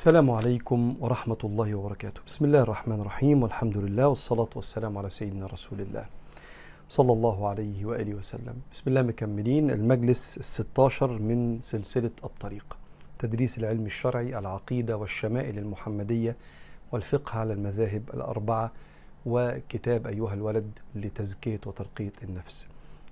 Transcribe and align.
السلام 0.00 0.30
عليكم 0.30 0.96
ورحمة 1.00 1.36
الله 1.44 1.74
وبركاته. 1.74 2.20
بسم 2.26 2.44
الله 2.44 2.60
الرحمن 2.60 3.00
الرحيم 3.00 3.42
والحمد 3.42 3.76
لله 3.78 4.08
والصلاة 4.08 4.48
والسلام 4.56 4.98
على 4.98 5.10
سيدنا 5.10 5.46
رسول 5.46 5.80
الله 5.80 6.04
صلى 6.88 7.12
الله 7.12 7.48
عليه 7.48 7.84
وآله 7.84 8.14
وسلم. 8.14 8.56
بسم 8.72 8.84
الله 8.86 9.02
مكملين 9.02 9.70
المجلس 9.70 10.38
الستاشر 10.38 11.10
من 11.18 11.60
سلسلة 11.62 12.10
الطريق 12.24 12.78
تدريس 13.18 13.58
العلم 13.58 13.86
الشرعي 13.86 14.38
العقيدة 14.38 14.96
والشمائل 14.96 15.58
المحمدية 15.58 16.36
والفقه 16.92 17.38
على 17.38 17.52
المذاهب 17.52 18.02
الأربعة 18.14 18.72
وكتاب 19.26 20.06
أيها 20.06 20.34
الولد 20.34 20.78
لتزكية 20.94 21.60
وترقية 21.66 22.12
النفس. 22.22 22.66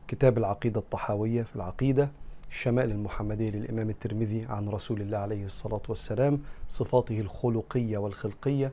كتاب 0.08 0.38
العقيدة 0.38 0.80
الطحاوية 0.80 1.42
في 1.42 1.56
العقيدة 1.56 2.10
الشمائل 2.50 2.90
المحمدية 2.90 3.50
للإمام 3.50 3.90
الترمذي 3.90 4.46
عن 4.48 4.68
رسول 4.68 5.00
الله 5.00 5.18
عليه 5.18 5.44
الصلاة 5.44 5.82
والسلام 5.88 6.40
صفاته 6.68 7.20
الخلقية 7.20 7.98
والخلقية. 7.98 8.72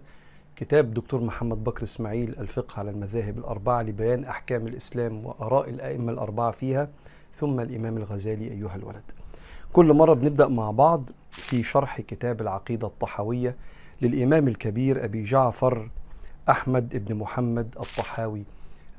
كتاب 0.55 0.93
دكتور 0.93 1.21
محمد 1.21 1.63
بكر 1.63 1.83
إسماعيل 1.83 2.35
الفقه 2.39 2.79
على 2.79 2.89
المذاهب 2.91 3.37
الأربعة 3.37 3.81
لبيان 3.81 4.23
أحكام 4.23 4.67
الإسلام 4.67 5.25
وآراء 5.25 5.69
الأئمة 5.69 6.11
الأربعة 6.11 6.51
فيها. 6.51 6.89
ثم 7.35 7.59
الإمام 7.59 7.97
الغزالي 7.97 8.51
أيها 8.51 8.75
الولد. 8.75 9.03
كل 9.73 9.93
مرة 9.93 10.13
بنبدأ 10.13 10.47
مع 10.47 10.71
بعض 10.71 11.09
في 11.31 11.63
شرح 11.63 12.01
كتاب 12.01 12.41
العقيدة 12.41 12.87
الطحاوية 12.87 13.55
للإمام 14.01 14.47
الكبير 14.47 15.05
أبي 15.05 15.23
جعفر 15.23 15.89
أحمد 16.49 17.05
بن 17.05 17.15
محمد 17.15 17.75
الطحاوي 17.79 18.43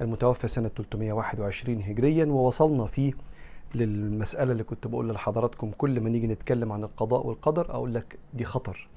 المتوفى 0.01 0.49
سنة 0.49 0.69
321 0.69 1.81
هجريا 1.83 2.25
ووصلنا 2.25 2.87
فيه 2.87 3.13
للمسألة 3.75 4.53
اللي 4.53 4.65
كنت 4.65 4.87
بقول 4.87 5.09
لحضراتكم 5.09 5.71
كل 5.79 6.01
ما 6.01 6.11
نيجي 6.11 6.27
نتكلم 6.27 6.73
عن 6.73 6.85
القضاء 6.85 7.27
والقدر 7.27 7.71
أقول 7.71 7.95
لك 7.95 8.19
دي 8.35 8.45
خطر 8.45 8.89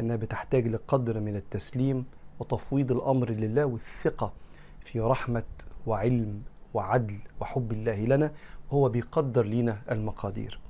إنها 0.00 0.16
بتحتاج 0.16 0.68
لقدر 0.68 1.20
من 1.20 1.36
التسليم 1.36 2.04
وتفويض 2.40 2.92
الأمر 2.92 3.30
لله 3.30 3.64
والثقة 3.64 4.32
في 4.84 5.00
رحمة 5.00 5.42
وعلم 5.86 6.42
وعدل 6.74 7.18
وحب 7.40 7.72
الله 7.72 8.00
لنا 8.04 8.32
وهو 8.70 8.88
بيقدر 8.88 9.46
لنا 9.46 9.78
المقادير. 9.90 10.60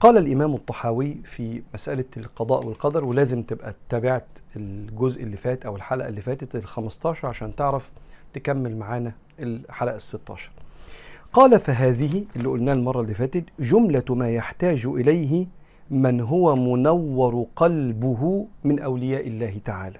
قال 0.00 0.18
الإمام 0.18 0.54
الطحاوي 0.54 1.14
في 1.24 1.62
مسألة 1.74 2.04
القضاء 2.16 2.66
والقدر 2.66 3.04
ولازم 3.04 3.42
تبقى 3.42 3.74
تابعت 3.88 4.26
الجزء 4.56 5.22
اللي 5.22 5.36
فات 5.36 5.66
أو 5.66 5.76
الحلقة 5.76 6.08
اللي 6.08 6.20
فاتت 6.20 6.56
ال 6.56 6.64
15 6.66 7.28
عشان 7.28 7.54
تعرف 7.56 7.92
تكمل 8.32 8.76
معانا 8.76 9.12
الحلقة 9.40 9.96
ال 9.96 10.02
16 10.02 10.50
قال 11.34 11.60
فهذه 11.60 12.24
اللي 12.36 12.48
قلناه 12.48 12.72
المرة 12.72 13.00
اللي 13.00 13.14
فاتت 13.14 13.44
جملة 13.60 14.04
ما 14.10 14.30
يحتاج 14.30 14.86
إليه 14.86 15.46
من 15.90 16.20
هو 16.20 16.56
منور 16.56 17.46
قلبه 17.56 18.46
من 18.64 18.78
أولياء 18.78 19.28
الله 19.28 19.60
تعالى. 19.64 19.98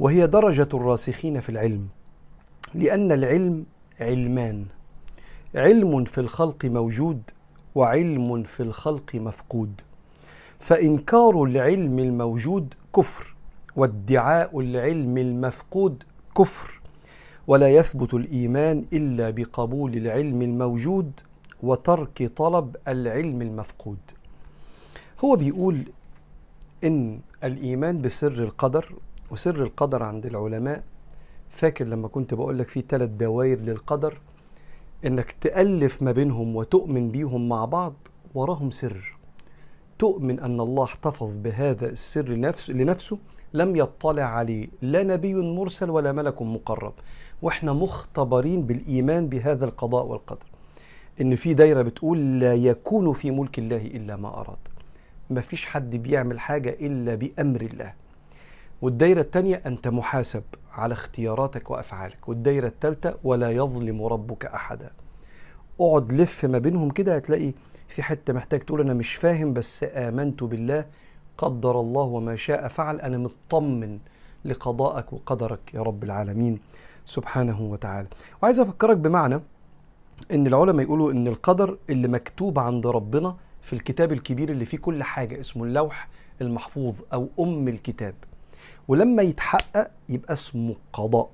وهي 0.00 0.26
درجة 0.26 0.68
الراسخين 0.74 1.40
في 1.40 1.48
العلم 1.48 1.88
لأن 2.74 3.12
العلم 3.12 3.64
علمان. 4.00 4.66
علم 5.54 6.04
في 6.04 6.18
الخلق 6.18 6.64
موجود 6.64 7.22
وعلم 7.74 8.42
في 8.42 8.62
الخلق 8.62 9.14
مفقود. 9.14 9.80
فإنكار 10.58 11.44
العلم 11.44 11.98
الموجود 11.98 12.74
كفر 12.96 13.34
وادعاء 13.76 14.60
العلم 14.60 15.18
المفقود 15.18 16.02
كفر. 16.36 16.79
ولا 17.50 17.68
يثبت 17.68 18.14
الإيمان 18.14 18.84
إلا 18.92 19.30
بقبول 19.30 19.96
العلم 19.96 20.42
الموجود 20.42 21.20
وترك 21.62 22.32
طلب 22.36 22.76
العلم 22.88 23.42
المفقود. 23.42 23.98
هو 25.24 25.36
بيقول 25.36 25.82
إن 26.84 27.20
الإيمان 27.44 28.02
بسر 28.02 28.32
القدر 28.32 28.94
وسر 29.30 29.62
القدر 29.62 30.02
عند 30.02 30.26
العلماء. 30.26 30.82
فاكر 31.48 31.84
لما 31.84 32.08
كنت 32.08 32.34
بقول 32.34 32.58
لك 32.58 32.68
في 32.68 32.84
ثلاث 32.88 33.10
دوائر 33.10 33.60
للقدر؟ 33.60 34.20
إنك 35.06 35.32
تألف 35.40 36.02
ما 36.02 36.12
بينهم 36.12 36.56
وتؤمن 36.56 37.10
بيهم 37.10 37.48
مع 37.48 37.64
بعض 37.64 37.94
وراهم 38.34 38.70
سر. 38.70 39.16
تؤمن 39.98 40.40
أن 40.40 40.60
الله 40.60 40.84
احتفظ 40.84 41.36
بهذا 41.36 41.86
السر 41.86 42.28
لنفسه, 42.28 42.74
لنفسه 42.74 43.18
لم 43.54 43.76
يطلع 43.76 44.22
عليه. 44.22 44.68
لا 44.82 45.02
نبي 45.02 45.34
مرسل 45.34 45.90
ولا 45.90 46.12
ملك 46.12 46.42
مقرب. 46.42 46.92
وإحنا 47.42 47.72
مختبرين 47.72 48.62
بالإيمان 48.62 49.28
بهذا 49.28 49.64
القضاء 49.64 50.06
والقدر. 50.06 50.46
إن 51.20 51.36
في 51.36 51.54
دايرة 51.54 51.82
بتقول 51.82 52.40
لا 52.40 52.54
يكون 52.54 53.12
في 53.12 53.30
ملك 53.30 53.58
الله 53.58 53.76
إلا 53.86 54.16
ما 54.16 54.28
أراد. 54.28 54.58
ما 55.30 55.40
فيش 55.40 55.66
حد 55.66 55.96
بيعمل 55.96 56.40
حاجة 56.40 56.70
إلا 56.80 57.14
بأمر 57.14 57.60
الله. 57.60 57.92
والدايرة 58.82 59.20
الثانية 59.20 59.62
أنت 59.66 59.88
محاسب 59.88 60.42
على 60.72 60.92
اختياراتك 60.92 61.70
وأفعالك. 61.70 62.28
والدايرة 62.28 62.66
الثالثه 62.66 63.14
ولا 63.24 63.50
يظلم 63.50 64.02
ربك 64.02 64.44
أحدا. 64.44 64.90
اقعد 65.80 66.12
لف 66.12 66.44
ما 66.44 66.58
بينهم 66.58 66.90
كده 66.90 67.16
هتلاقي 67.16 67.52
في 67.88 68.02
حتة 68.02 68.32
محتاج 68.32 68.60
تقول 68.60 68.80
أنا 68.80 68.94
مش 68.94 69.14
فاهم 69.14 69.52
بس 69.52 69.84
آمنت 69.94 70.42
بالله. 70.42 70.84
قدر 71.38 71.80
الله 71.80 72.02
وما 72.02 72.36
شاء 72.36 72.68
فعل. 72.68 73.00
أنا 73.00 73.18
مطمن 73.18 73.98
لقضائك 74.44 75.12
وقدرك 75.12 75.74
يا 75.74 75.82
رب 75.82 76.04
العالمين. 76.04 76.60
سبحانه 77.04 77.62
وتعالى. 77.62 78.08
وعايز 78.42 78.60
أفكرك 78.60 78.96
بمعنى 78.96 79.40
إن 80.32 80.46
العلماء 80.46 80.86
يقولوا 80.86 81.12
إن 81.12 81.26
القدر 81.26 81.78
اللي 81.90 82.08
مكتوب 82.08 82.58
عند 82.58 82.86
ربنا 82.86 83.36
في 83.62 83.72
الكتاب 83.72 84.12
الكبير 84.12 84.50
اللي 84.50 84.64
فيه 84.64 84.78
كل 84.78 85.02
حاجة 85.02 85.40
اسمه 85.40 85.64
اللوح 85.64 86.08
المحفوظ 86.40 86.94
أو 87.12 87.28
أم 87.40 87.68
الكتاب. 87.68 88.14
ولما 88.88 89.22
يتحقق 89.22 89.90
يبقى 90.08 90.32
اسمه 90.32 90.74
قضاء. 90.92 91.30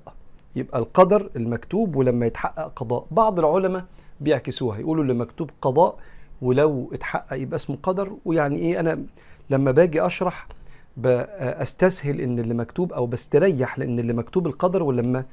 يبقى 0.56 0.78
القدر 0.78 1.30
المكتوب 1.36 1.96
ولما 1.96 2.26
يتحقق 2.26 2.72
قضاء. 2.76 3.06
بعض 3.10 3.38
العلماء 3.38 3.84
بيعكسوها 4.20 4.78
يقولوا 4.78 5.02
اللي 5.02 5.14
مكتوب 5.14 5.50
قضاء 5.62 5.98
ولو 6.42 6.90
اتحقق 6.92 7.36
يبقى 7.40 7.56
اسمه 7.56 7.76
قدر. 7.82 8.12
ويعني 8.24 8.56
إيه 8.56 8.80
أنا 8.80 9.02
لما 9.50 9.70
باجي 9.70 10.06
أشرح 10.06 10.48
بستسهل 10.96 12.20
إن 12.20 12.38
اللي 12.38 12.54
مكتوب 12.54 12.92
أو 12.92 13.06
بستريح 13.06 13.78
لإن 13.78 13.98
اللي 13.98 14.12
مكتوب 14.12 14.46
القدر. 14.46 14.82
ولما 14.82 15.24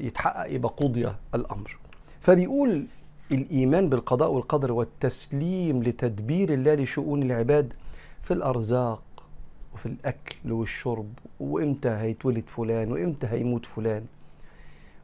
يتحقق 0.00 0.50
يبقى 0.54 0.72
قضي 0.76 1.12
الأمر. 1.34 1.78
فبيقول 2.20 2.86
الإيمان 3.32 3.88
بالقضاء 3.88 4.30
والقدر 4.32 4.72
والتسليم 4.72 5.82
لتدبير 5.82 6.52
الله 6.52 6.74
لشؤون 6.74 7.22
العباد 7.22 7.72
في 8.22 8.30
الأرزاق 8.34 9.02
وفي 9.74 9.86
الأكل 9.86 10.52
والشرب 10.52 11.08
وإمتى 11.40 11.88
هيتولد 11.88 12.44
فلان 12.46 12.92
وإمتى 12.92 13.26
هيموت 13.26 13.66
فلان. 13.66 14.04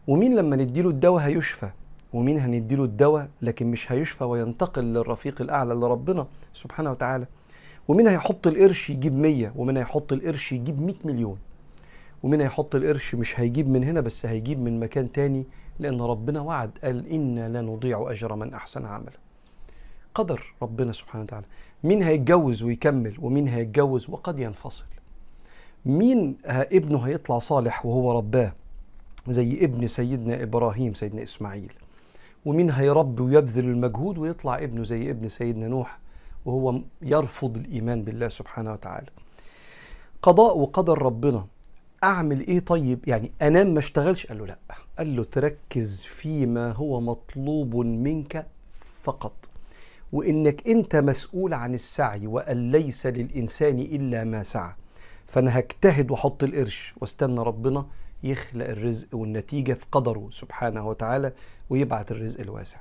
ومين 0.06 0.34
لما 0.36 0.56
نديله 0.56 0.90
الدواء 0.90 1.22
هيشفى؟ 1.22 1.70
ومين 2.12 2.38
هنديله 2.38 2.84
الدواء 2.84 3.28
لكن 3.42 3.66
مش 3.66 3.92
هيشفى 3.92 4.24
وينتقل 4.24 4.84
للرفيق 4.84 5.40
الأعلى 5.40 5.74
لربنا 5.74 6.26
سبحانه 6.52 6.90
وتعالى؟ 6.90 7.26
ومين 7.88 8.06
هيحط 8.08 8.46
القرش 8.46 8.90
يجيب 8.90 9.14
مية؟ 9.16 9.52
ومين 9.56 9.76
هيحط 9.76 10.12
القرش 10.12 10.52
يجيب 10.52 10.80
مئة 10.82 10.96
مليون؟ 11.04 11.38
ومين 12.22 12.40
هيحط 12.40 12.74
القرش 12.74 13.14
مش 13.14 13.40
هيجيب 13.40 13.68
من 13.68 13.84
هنا 13.84 14.00
بس 14.00 14.26
هيجيب 14.26 14.60
من 14.60 14.80
مكان 14.80 15.12
تاني 15.12 15.44
لأن 15.78 16.00
ربنا 16.00 16.40
وعد 16.40 16.70
قال 16.84 17.06
إنا 17.08 17.48
لا 17.48 17.60
نضيع 17.60 18.10
أجر 18.10 18.34
من 18.34 18.54
أحسن 18.54 18.86
عملا 18.86 19.12
قدر 20.14 20.54
ربنا 20.62 20.92
سبحانه 20.92 21.24
وتعالى. 21.24 21.46
مين 21.84 22.02
هيتجوز 22.02 22.62
ويكمل 22.62 23.16
ومين 23.22 23.48
هيتجوز 23.48 24.10
وقد 24.10 24.38
ينفصل؟ 24.38 24.84
مين 25.86 26.36
ابنه 26.46 26.98
هيطلع 26.98 27.38
صالح 27.38 27.86
وهو 27.86 28.18
رباه؟ 28.18 28.52
زي 29.28 29.64
ابن 29.64 29.88
سيدنا 29.88 30.42
إبراهيم 30.42 30.94
سيدنا 30.94 31.22
إسماعيل. 31.22 31.72
ومين 32.46 32.70
هيربي 32.70 33.22
ويبذل 33.22 33.64
المجهود 33.64 34.18
ويطلع 34.18 34.58
ابنه 34.58 34.84
زي 34.84 35.10
ابن 35.10 35.28
سيدنا 35.28 35.68
نوح 35.68 35.98
وهو 36.46 36.80
يرفض 37.02 37.56
الإيمان 37.56 38.02
بالله 38.02 38.28
سبحانه 38.28 38.72
وتعالى. 38.72 39.10
قضاء 40.22 40.58
وقدر 40.58 41.02
ربنا. 41.02 41.46
أعمل 42.04 42.40
إيه 42.46 42.60
طيب؟ 42.60 43.08
يعني 43.08 43.32
أنام 43.42 43.74
ما 43.74 43.78
اشتغلش؟ 43.78 44.26
قال 44.26 44.38
له 44.38 44.46
لا. 44.46 44.58
قال 44.98 45.16
له 45.16 45.24
تركز 45.24 46.02
فيما 46.02 46.72
هو 46.72 47.00
مطلوب 47.00 47.76
منك 47.76 48.46
فقط 49.02 49.50
وإنك 50.12 50.68
أنت 50.68 50.96
مسؤول 50.96 51.54
عن 51.54 51.74
السعي 51.74 52.26
وأن 52.26 52.72
ليس 52.72 53.06
للإنسان 53.06 53.78
إلا 53.78 54.24
ما 54.24 54.42
سعى. 54.42 54.72
فأنا 55.26 55.58
هجتهد 55.58 56.10
وأحط 56.10 56.44
القرش 56.44 56.94
واستنى 57.00 57.40
ربنا 57.40 57.86
يخلق 58.22 58.68
الرزق 58.68 59.14
والنتيجة 59.14 59.72
في 59.72 59.86
قدره 59.92 60.28
سبحانه 60.32 60.88
وتعالى 60.88 61.32
ويبعت 61.70 62.10
الرزق 62.10 62.40
الواسع. 62.40 62.78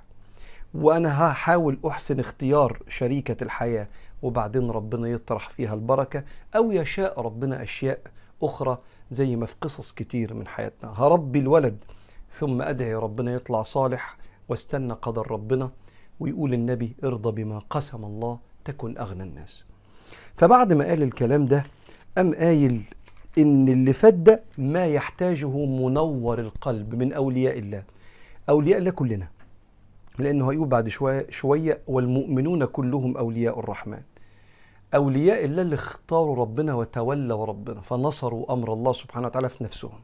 وأنا 0.73 1.23
هحاول 1.31 1.79
أحسن 1.87 2.19
اختيار 2.19 2.79
شريكة 2.87 3.43
الحياة 3.43 3.87
وبعدين 4.21 4.71
ربنا 4.71 5.07
يطرح 5.07 5.49
فيها 5.49 5.73
البركة 5.73 6.23
أو 6.55 6.71
يشاء 6.71 7.21
ربنا 7.21 7.63
أشياء 7.63 7.99
أخرى 8.43 8.77
زي 9.11 9.35
ما 9.35 9.45
في 9.45 9.55
قصص 9.61 9.91
كتير 9.91 10.33
من 10.33 10.47
حياتنا. 10.47 10.93
هربي 10.95 11.39
الولد 11.39 11.77
ثم 12.39 12.61
أدعي 12.61 12.95
ربنا 12.95 13.33
يطلع 13.33 13.63
صالح 13.63 14.17
واستنى 14.49 14.93
قدر 14.93 15.31
ربنا 15.31 15.71
ويقول 16.19 16.53
النبي 16.53 16.95
ارضى 17.03 17.43
بما 17.43 17.59
قسم 17.69 18.05
الله 18.05 18.39
تكن 18.65 18.97
أغنى 18.97 19.23
الناس. 19.23 19.65
فبعد 20.35 20.73
ما 20.73 20.85
قال 20.85 21.03
الكلام 21.03 21.45
ده 21.45 21.63
أم 22.17 22.33
قايل 22.33 22.81
إن 23.37 23.69
اللي 23.69 23.93
فات 23.93 24.13
ده 24.13 24.41
ما 24.57 24.85
يحتاجه 24.85 25.65
منور 25.65 26.39
القلب 26.39 26.95
من 26.95 27.13
أولياء 27.13 27.59
الله. 27.59 27.83
أولياء 28.49 28.79
الله 28.79 28.91
كلنا 28.91 29.27
لأنه 30.19 30.51
هيقول 30.51 30.67
بعد 30.67 30.87
شوية 30.87 31.25
شوية 31.29 31.81
والمؤمنون 31.87 32.65
كلهم 32.65 33.17
أولياء 33.17 33.59
الرحمن. 33.59 34.01
أولياء 34.95 35.45
الله 35.45 35.61
اللي 35.61 35.75
اختاروا 35.75 36.35
ربنا 36.35 36.73
وتولوا 36.73 37.45
ربنا 37.45 37.81
فنصروا 37.81 38.53
أمر 38.53 38.73
الله 38.73 38.93
سبحانه 38.93 39.27
وتعالى 39.27 39.49
في 39.49 39.63
نفسهم. 39.63 39.99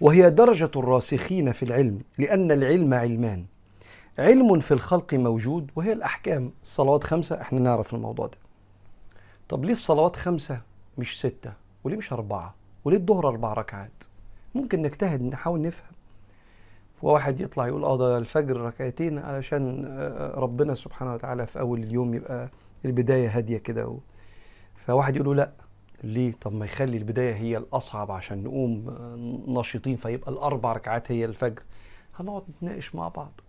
وهي 0.00 0.30
درجة 0.30 0.70
الراسخين 0.76 1.52
في 1.52 1.62
العلم 1.62 1.98
لأن 2.18 2.52
العلم 2.52 2.94
علمان. 2.94 3.44
علم 4.18 4.60
في 4.60 4.74
الخلق 4.74 5.14
موجود 5.14 5.70
وهي 5.76 5.92
الأحكام. 5.92 6.52
الصلوات 6.62 7.04
خمسة 7.04 7.40
إحنا 7.40 7.60
نعرف 7.60 7.94
الموضوع 7.94 8.26
ده. 8.26 8.38
طب 9.48 9.64
ليه 9.64 9.72
الصلوات 9.72 10.16
خمسة 10.16 10.60
مش 10.98 11.18
ستة؟ 11.18 11.52
وليه 11.84 11.96
مش 11.96 12.12
أربعة؟ 12.12 12.54
وليه 12.84 12.96
الظهر 12.98 13.28
أربع 13.28 13.52
ركعات؟ 13.52 14.04
ممكن 14.54 14.82
نجتهد 14.82 15.22
نحاول 15.22 15.62
نفهم. 15.62 15.92
وواحد 17.02 17.40
يطلع 17.40 17.66
يقول 17.66 17.84
آه 17.84 17.96
ده 17.98 18.18
الفجر 18.18 18.56
ركعتين 18.56 19.18
علشان 19.18 19.84
ربنا 20.34 20.74
سبحانه 20.74 21.14
وتعالى 21.14 21.46
في 21.46 21.60
أول 21.60 21.82
اليوم 21.82 22.14
يبقى 22.14 22.50
البداية 22.84 23.28
هادية 23.36 23.58
كده 23.58 23.86
و... 23.88 23.98
فواحد 24.76 25.16
يقول 25.16 25.26
له 25.28 25.34
لأ 25.34 25.50
ليه؟ 26.04 26.32
طب 26.40 26.54
ما 26.54 26.64
يخلي 26.64 26.96
البداية 26.96 27.34
هي 27.34 27.56
الأصعب 27.56 28.10
عشان 28.10 28.42
نقوم 28.44 28.96
نشيطين 29.48 29.96
فيبقى 29.96 30.30
الأربع 30.32 30.72
ركعات 30.72 31.12
هي 31.12 31.24
الفجر. 31.24 31.62
هنقعد 32.16 32.42
نتناقش 32.50 32.94
مع 32.94 33.08
بعض 33.08 33.40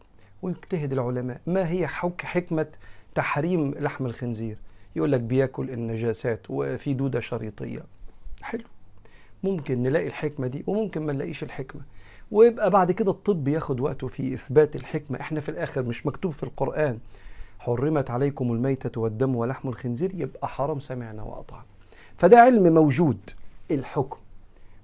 ويجتهد 0.41 0.93
العلماء. 0.93 1.41
ما 1.47 1.69
هي 1.69 1.87
حك 1.87 2.21
حكمة 2.21 2.67
تحريم 3.15 3.71
لحم 3.71 4.05
الخنزير؟ 4.05 4.57
يقول 4.95 5.11
لك 5.11 5.21
بياكل 5.21 5.69
النجاسات 5.69 6.41
وفي 6.49 6.93
دودة 6.93 7.19
شريطية. 7.19 7.83
حلو. 8.41 8.63
ممكن 9.43 9.83
نلاقي 9.83 10.07
الحكمة 10.07 10.47
دي 10.47 10.63
وممكن 10.67 11.05
ما 11.05 11.13
نلاقيش 11.13 11.43
الحكمة. 11.43 11.81
ويبقى 12.31 12.69
بعد 12.69 12.91
كده 12.91 13.11
الطب 13.11 13.47
ياخد 13.47 13.79
وقته 13.79 14.07
في 14.07 14.33
إثبات 14.33 14.75
الحكمة. 14.75 15.19
إحنا 15.19 15.39
في 15.39 15.49
الآخر 15.49 15.83
مش 15.83 16.05
مكتوب 16.05 16.31
في 16.31 16.43
القرآن 16.43 16.99
حرمت 17.65 18.09
عليكم 18.11 18.51
الميتة 18.51 19.01
والدم 19.01 19.35
ولحم 19.35 19.69
الخنزير 19.69 20.11
يبقى 20.15 20.47
حرام 20.47 20.79
سمعنا 20.79 21.23
وأطعنا. 21.23 21.63
فده 22.17 22.39
علم 22.39 22.73
موجود. 22.73 23.17
الحكم؟ 23.71 24.17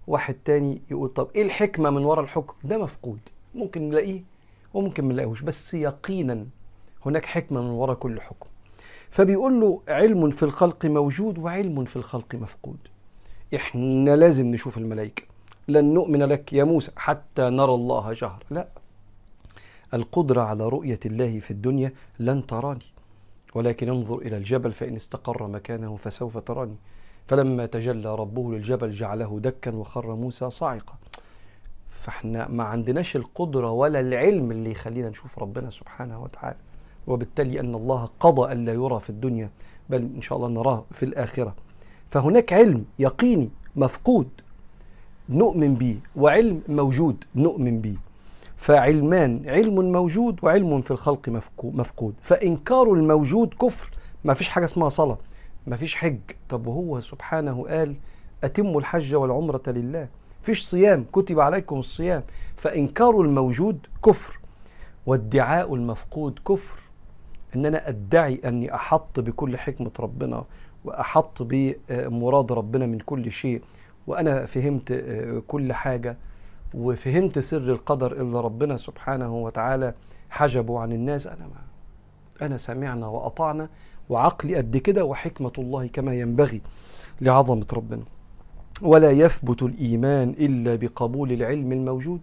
واحد 0.08 0.36
تاني 0.46 0.82
يقول 0.92 1.10
طب 1.10 1.28
إيه 1.36 1.42
الحكمة 1.44 1.90
من 1.90 2.04
وراء 2.06 2.24
الحكم؟ 2.24 2.54
ده 2.64 2.78
مفقود. 2.78 3.20
ممكن 3.56 3.90
نلاقيه 3.90 4.22
وممكن 4.74 5.06
ما 5.06 5.14
نلاقيهوش 5.14 5.42
بس 5.42 5.74
يقينا 5.74 6.46
هناك 7.06 7.26
حكمة 7.26 7.62
من 7.62 7.70
وراء 7.70 7.96
كل 7.96 8.22
حكم. 8.22 8.48
فبيقول 9.10 9.62
له 9.62 9.82
علم 9.88 10.30
في 10.30 10.44
الخلق 10.44 10.86
موجود 10.86 11.38
وعلم 11.38 11.86
في 11.86 11.96
الخلق 11.96 12.36
مفقود. 12.36 12.78
إحنا 13.56 14.16
لازم 14.16 14.48
نشوف 14.48 14.78
الملائكة. 14.78 15.24
لن 15.68 15.94
نؤمن 15.94 16.24
لك 16.24 16.54
يا 16.54 16.64
موسى 16.64 16.92
حتى 16.96 17.42
نرى 17.42 17.74
الله 17.74 18.14
جهر 18.14 18.44
لا. 18.52 18.68
القدرة 19.94 20.42
على 20.42 20.70
رؤية 20.70 21.00
الله 21.06 21.40
في 21.40 21.52
الدنيا 21.52 21.94
لن 22.20 22.46
تراني 22.46 22.86
ولكن 23.56 23.90
انظر 23.90 24.18
إلى 24.18 24.38
الجبل 24.38 24.74
فإن 24.74 24.96
استقر 24.96 25.48
مكانه 25.48 25.96
فسوف 25.96 26.38
تراني. 26.38 26.76
فلما 27.28 27.66
تجلى 27.66 28.16
ربه 28.16 28.54
للجبل 28.54 28.92
جعله 28.92 29.40
دكا 29.40 29.76
وخر 29.76 30.16
موسى 30.16 30.50
صاعقا. 30.50 30.96
فإحنا 31.90 32.48
ما 32.48 32.64
عندناش 32.64 33.16
القدرة 33.16 33.72
ولا 33.72 34.00
العلم 34.00 34.52
اللي 34.52 34.72
يخلينا 34.72 35.10
نشوف 35.10 35.40
ربنا 35.40 35.70
سبحانه 35.70 36.24
وتعالى. 36.24 36.58
وبالتالي 37.08 37.60
أن 37.60 37.76
الله 37.76 38.10
قضى 38.20 38.52
ألا 38.52 38.74
يرى 38.74 39.00
في 39.00 39.10
الدنيا 39.10 39.50
بل 39.90 40.02
إن 40.16 40.22
شاء 40.22 40.38
الله 40.38 40.50
نراه 40.50 40.86
في 40.92 41.04
الآخرة. 41.04 41.56
فهناك 42.10 42.54
علم 42.54 42.86
يقيني 43.00 43.50
مفقود 43.76 44.30
نؤمن 45.30 45.76
به 45.76 46.00
وعلم 46.16 46.62
موجود 46.68 47.24
نؤمن 47.36 47.82
به. 47.82 47.98
فعلمان 48.62 49.50
علم 49.50 49.92
موجود 49.92 50.40
وعلم 50.44 50.82
في 50.82 50.92
الخلق 50.92 51.30
مفقود. 51.64 52.16
فإنكار 52.22 52.94
الموجود 52.94 53.54
كفر. 53.54 53.92
ما 54.24 54.34
فيش 54.34 54.50
حاجة 54.50 54.66
اسمها 54.66 54.90
صلاة. 54.90 55.18
ما 55.68 55.76
فيش 55.76 55.96
حج. 55.96 56.20
طب 56.50 56.68
وهو 56.68 57.00
سبحانه 57.00 57.68
قال 57.68 57.96
أتموا 58.44 58.80
الحج 58.80 59.16
والعمرة 59.16 59.62
لله. 59.68 60.08
فيش 60.42 60.64
صيام. 60.64 61.06
كتب 61.12 61.40
عليكم 61.40 61.80
الصيام. 61.80 62.24
فإنكار 62.56 63.22
الموجود 63.22 63.88
كفر. 64.06 64.40
وادعاء 65.06 65.76
المفقود 65.76 66.40
كفر. 66.48 66.80
إن 67.56 67.66
أنا 67.66 67.90
أدعي 67.90 68.42
أني 68.46 68.76
أحط 68.76 69.20
بكل 69.20 69.58
حكمة 69.58 69.92
ربنا 70.00 70.46
وأحط 70.86 71.38
بمراد 71.42 72.52
ربنا 72.52 72.86
من 72.86 73.00
كل 73.00 73.32
شيء. 73.32 73.62
وأنا 74.08 74.46
فهمت 74.46 75.04
كل 75.48 75.74
حاجة. 75.74 76.18
وفهمت 76.74 77.40
سر 77.40 77.72
القدر 77.72 78.12
اللي 78.12 78.42
ربنا 78.42 78.78
سبحانه 78.78 79.38
وتعالى 79.38 79.94
حجبه 80.30 80.80
عن 80.80 80.92
الناس. 80.92 81.28
أنا 81.28 81.48
ما 81.48 81.62
أنا 82.46 82.58
سمعنا 82.58 83.08
وأطعنا 83.08 83.70
وعقلي 84.10 84.56
قد 84.56 84.78
كده 84.78 85.06
وحكمة 85.06 85.52
الله 85.58 85.88
كما 85.88 86.14
ينبغي 86.14 86.62
لعظمة 87.22 87.68
ربنا. 87.74 88.04
ولا 88.82 89.12
يثبت 89.12 89.64
الإيمان 89.64 90.30
إلا 90.30 90.76
بقبول 90.76 91.32
العلم 91.32 91.72
الموجود 91.72 92.22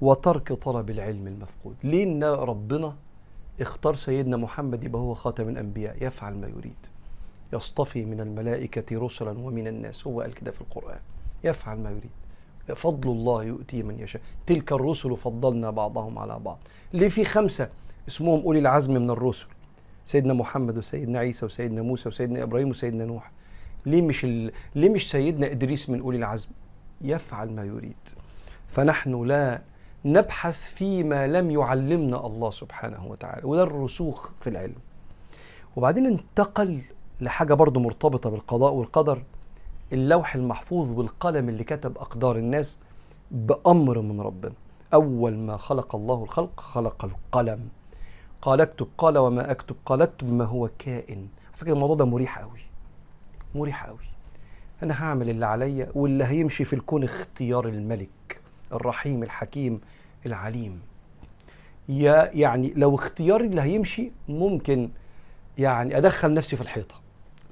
وترك 0.00 0.52
طلب 0.52 0.90
العلم 0.90 1.26
المفقود. 1.26 1.76
لأن 1.82 2.24
ربنا 2.24 2.96
اختار 3.60 3.94
سيدنا 3.94 4.36
محمد 4.36 4.84
يبقى 4.84 5.02
هو 5.02 5.14
خاتم 5.14 5.48
الأنبياء؟ 5.48 5.96
يفعل 6.00 6.34
ما 6.34 6.48
يريد. 6.48 6.86
يصطفي 7.52 8.04
من 8.04 8.20
الملائكة 8.20 8.98
رسلا 8.98 9.38
ومن 9.38 9.66
الناس. 9.66 10.06
هو 10.06 10.20
قال 10.20 10.34
كده 10.34 10.50
في 10.50 10.60
القرآن. 10.60 11.00
يفعل 11.44 11.78
ما 11.78 11.90
يريد. 11.90 12.10
فضل 12.74 13.10
الله 13.10 13.44
يؤتي 13.44 13.82
من 13.82 13.98
يشاء. 13.98 14.22
تلك 14.46 14.72
الرسل 14.72 15.16
فضلنا 15.16 15.70
بعضهم 15.70 16.18
على 16.18 16.38
بعض. 16.38 16.58
ليه 16.92 17.08
في 17.08 17.24
خمسة 17.24 17.68
اسمهم 18.08 18.40
أولي 18.40 18.58
العزم 18.58 18.94
من 18.94 19.10
الرسل؟ 19.10 19.46
سيدنا 20.04 20.32
محمد 20.34 20.78
وسيدنا 20.78 21.18
عيسى 21.18 21.46
وسيدنا 21.46 21.82
موسى 21.82 22.08
وسيدنا 22.08 22.42
إبراهيم 22.42 22.70
وسيدنا 22.70 23.04
نوح. 23.04 23.30
ليه 23.86 24.02
مش 24.02 24.24
ال... 24.24 24.52
ليه 24.74 24.88
مش 24.88 25.10
سيدنا 25.10 25.50
إدريس 25.50 25.90
من 25.90 26.00
أولي 26.00 26.18
العزم؟ 26.18 26.48
يفعل 27.00 27.50
ما 27.50 27.64
يريد. 27.64 28.08
فنحن 28.68 29.24
لا 29.24 29.62
نبحث 30.04 30.70
فيما 30.70 31.26
لم 31.26 31.50
يعلمنا 31.50 32.26
الله 32.26 32.50
سبحانه 32.50 33.06
وتعالى 33.06 33.44
وده 33.44 33.62
الرسوخ 33.62 34.32
في 34.40 34.50
العلم. 34.50 34.76
وبعدين 35.76 36.06
انتقل 36.06 36.80
لحاجة 37.20 37.54
برضو 37.54 37.80
مرتبطة 37.80 38.30
بالقضاء 38.30 38.74
والقدر. 38.74 39.22
اللوح 39.92 40.34
المحفوظ 40.34 40.92
والقلم 40.92 41.48
اللي 41.48 41.64
كتب 41.64 41.98
أقدار 41.98 42.36
الناس 42.36 42.78
بأمر 43.30 44.00
من 44.00 44.20
ربنا. 44.20 44.52
أول 44.94 45.36
ما 45.38 45.56
خلق 45.56 45.94
الله 45.94 46.22
الخلق 46.22 46.60
خلق 46.60 47.04
القلم. 47.04 47.68
قال 48.42 48.60
اكتب 48.60 48.88
قال 48.98 49.18
وما 49.18 49.50
أكتب 49.50 49.76
قال 49.86 50.02
اكتب 50.02 50.32
ما 50.32 50.44
هو 50.44 50.70
كائن. 50.78 51.28
فكرة 51.54 51.72
الموضوع 51.72 51.96
ده 51.96 52.04
مريح 52.04 52.38
قوي. 52.38 52.60
مريح 53.54 53.86
قوي. 53.86 53.98
أنا 54.82 55.04
هعمل 55.04 55.30
اللي 55.30 55.46
عليا 55.46 55.88
واللي 55.94 56.24
هيمشي 56.24 56.64
في 56.64 56.72
الكون 56.72 57.04
اختيار 57.04 57.68
الملك 57.68 58.40
الرحيم 58.72 59.22
الحكيم 59.22 59.80
العليم. 60.26 60.80
يا 61.88 62.30
يعني 62.34 62.72
لو 62.76 62.94
اختياري 62.94 63.46
اللي 63.46 63.60
هيمشي 63.60 64.12
ممكن 64.28 64.90
يعني 65.58 65.96
أدخل 65.96 66.34
نفسي 66.34 66.56
في 66.56 66.62
الحيطة. 66.62 66.94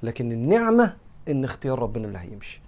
لكن 0.02 0.32
النعمة 0.32 0.96
إن 1.28 1.44
اختيار 1.44 1.78
ربنا 1.78 2.06
اللي 2.06 2.18
هيمشي 2.18 2.60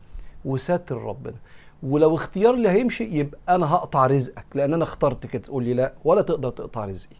وساتر 0.44 0.96
ربنا. 1.02 1.34
ولو 1.82 2.14
اختيار 2.14 2.54
اللي 2.54 2.68
هيمشي 2.68 3.04
يبقى 3.04 3.38
أنا 3.48 3.74
هقطع 3.74 4.06
رزقك 4.06 4.44
لأن 4.54 4.74
أنا 4.74 4.84
اخترت 4.84 5.26
كده 5.26 5.42
تقول 5.42 5.64
لي 5.64 5.74
لا 5.74 5.92
ولا 6.04 6.22
تقدر 6.22 6.50
تقطع 6.50 6.84
رزقي. 6.84 7.16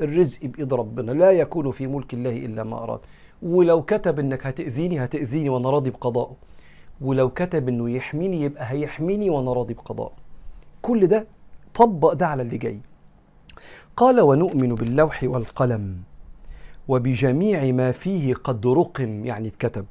الرزق 0.00 0.46
بإيد 0.46 0.74
ربنا 0.74 1.12
لا 1.12 1.30
يكون 1.30 1.70
في 1.70 1.86
ملك 1.86 2.14
الله 2.14 2.36
إلا 2.36 2.64
ما 2.64 2.82
أراد. 2.82 3.00
ولو 3.42 3.82
كتب 3.82 4.18
إنك 4.18 4.46
هتأذيني 4.46 5.04
هتأذيني 5.04 5.48
وأنا 5.48 5.70
راضي 5.70 5.90
بقضائه 5.90 6.36
ولو 7.00 7.30
كتب 7.30 7.68
إنه 7.68 7.90
يحميني 7.90 8.42
يبقى 8.42 8.64
هيحميني 8.72 9.30
وأنا 9.30 9.52
راضي 9.52 9.74
بقضائه 9.74 10.12
كل 10.82 11.06
ده 11.06 11.26
طبق 11.74 12.12
ده 12.12 12.26
على 12.26 12.42
اللي 12.42 12.58
جاي. 12.58 12.80
قال 13.96 14.20
ونؤمن 14.20 14.68
باللوح 14.68 15.24
والقلم 15.24 15.96
وبجميع 16.88 17.72
ما 17.72 17.92
فيه 17.92 18.34
قد 18.34 18.66
رقم 18.66 19.26
يعني 19.26 19.48
اتكتب. 19.48 19.86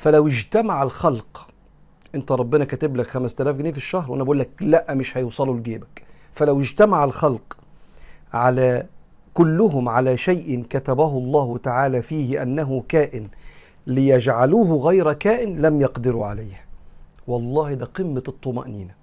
فلو 0.00 0.26
اجتمع 0.26 0.82
الخلق 0.82 1.48
انت 2.14 2.32
ربنا 2.32 2.64
كاتب 2.64 2.96
لك 2.96 3.06
5000 3.06 3.56
جنيه 3.56 3.70
في 3.70 3.76
الشهر 3.76 4.10
وأنا 4.10 4.24
بقول 4.24 4.38
لك 4.38 4.48
لا 4.60 4.94
مش 4.94 5.16
هيوصلوا 5.16 5.56
لجيبك. 5.56 6.02
فلو 6.32 6.60
اجتمع 6.60 7.04
الخلق 7.04 7.56
على 8.32 8.86
كلهم 9.34 9.88
على 9.88 10.16
شيء 10.16 10.62
كتبه 10.70 11.08
الله 11.08 11.58
تعالى 11.58 12.02
فيه 12.02 12.42
أنه 12.42 12.84
كائن 12.88 13.28
ليجعلوه 13.86 14.76
غير 14.76 15.12
كائن 15.12 15.62
لم 15.62 15.80
يقدروا 15.80 16.26
عليه. 16.26 16.64
والله 17.26 17.74
ده 17.74 17.86
قمة 17.86 18.22
الطمأنينة. 18.28 18.94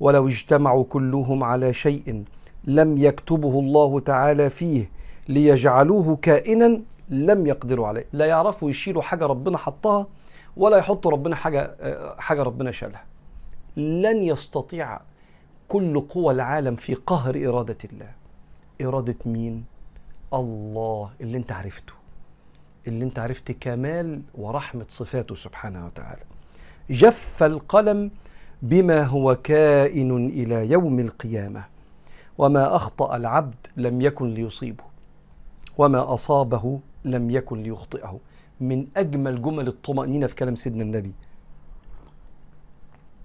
ولو 0.00 0.28
اجتمعوا 0.28 0.84
كلهم 0.84 1.44
على 1.44 1.74
شيء 1.74 2.24
لم 2.64 2.98
يكتبه 2.98 3.58
الله 3.60 4.00
تعالى 4.00 4.50
فيه 4.50 4.90
ليجعلوه 5.28 6.16
كائنا 6.22 6.80
لم 7.08 7.46
يقدروا 7.46 7.86
عليه. 7.86 8.04
لا 8.12 8.26
يعرفوا 8.26 8.70
يشيلوا 8.70 9.02
حاجة 9.02 9.26
ربنا 9.26 9.58
حطها 9.58 10.06
ولا 10.58 10.76
يحط 10.76 11.06
ربنا 11.06 11.36
حاجة 11.36 11.76
حاجة 12.18 12.42
ربنا 12.42 12.70
شالها. 12.70 13.04
لن 13.76 14.22
يستطيع 14.22 15.00
كل 15.68 16.00
قوى 16.00 16.34
العالم 16.34 16.76
في 16.76 16.94
قهر 16.94 17.48
إرادة 17.48 17.78
الله. 17.84 18.12
إرادة 18.82 19.16
مين؟ 19.26 19.64
الله 20.34 21.10
اللي 21.20 21.36
انت 21.36 21.52
عرفته. 21.52 21.92
اللي 22.86 23.04
انت 23.04 23.18
عرفت 23.18 23.52
كمال 23.52 24.22
ورحمة 24.34 24.86
صفاته 24.88 25.34
سبحانه 25.34 25.86
وتعالى. 25.86 26.22
جف 26.90 27.42
القلم 27.42 28.10
بما 28.62 29.02
هو 29.02 29.34
كائن 29.34 30.26
إلى 30.26 30.70
يوم 30.70 31.00
القيامة. 31.00 31.64
وما 32.38 32.76
أخطأ 32.76 33.16
العبد 33.16 33.66
لم 33.76 34.00
يكن 34.00 34.34
ليصيبه. 34.34 34.84
وما 35.78 36.14
أصابه 36.14 36.80
لم 37.04 37.30
يكن 37.30 37.62
ليخطئه. 37.62 38.20
من 38.60 38.86
أجمل 38.96 39.42
جمل 39.42 39.68
الطمأنينة 39.68 40.26
في 40.26 40.34
كلام 40.34 40.54
سيدنا 40.54 40.82
النبي. 40.82 41.12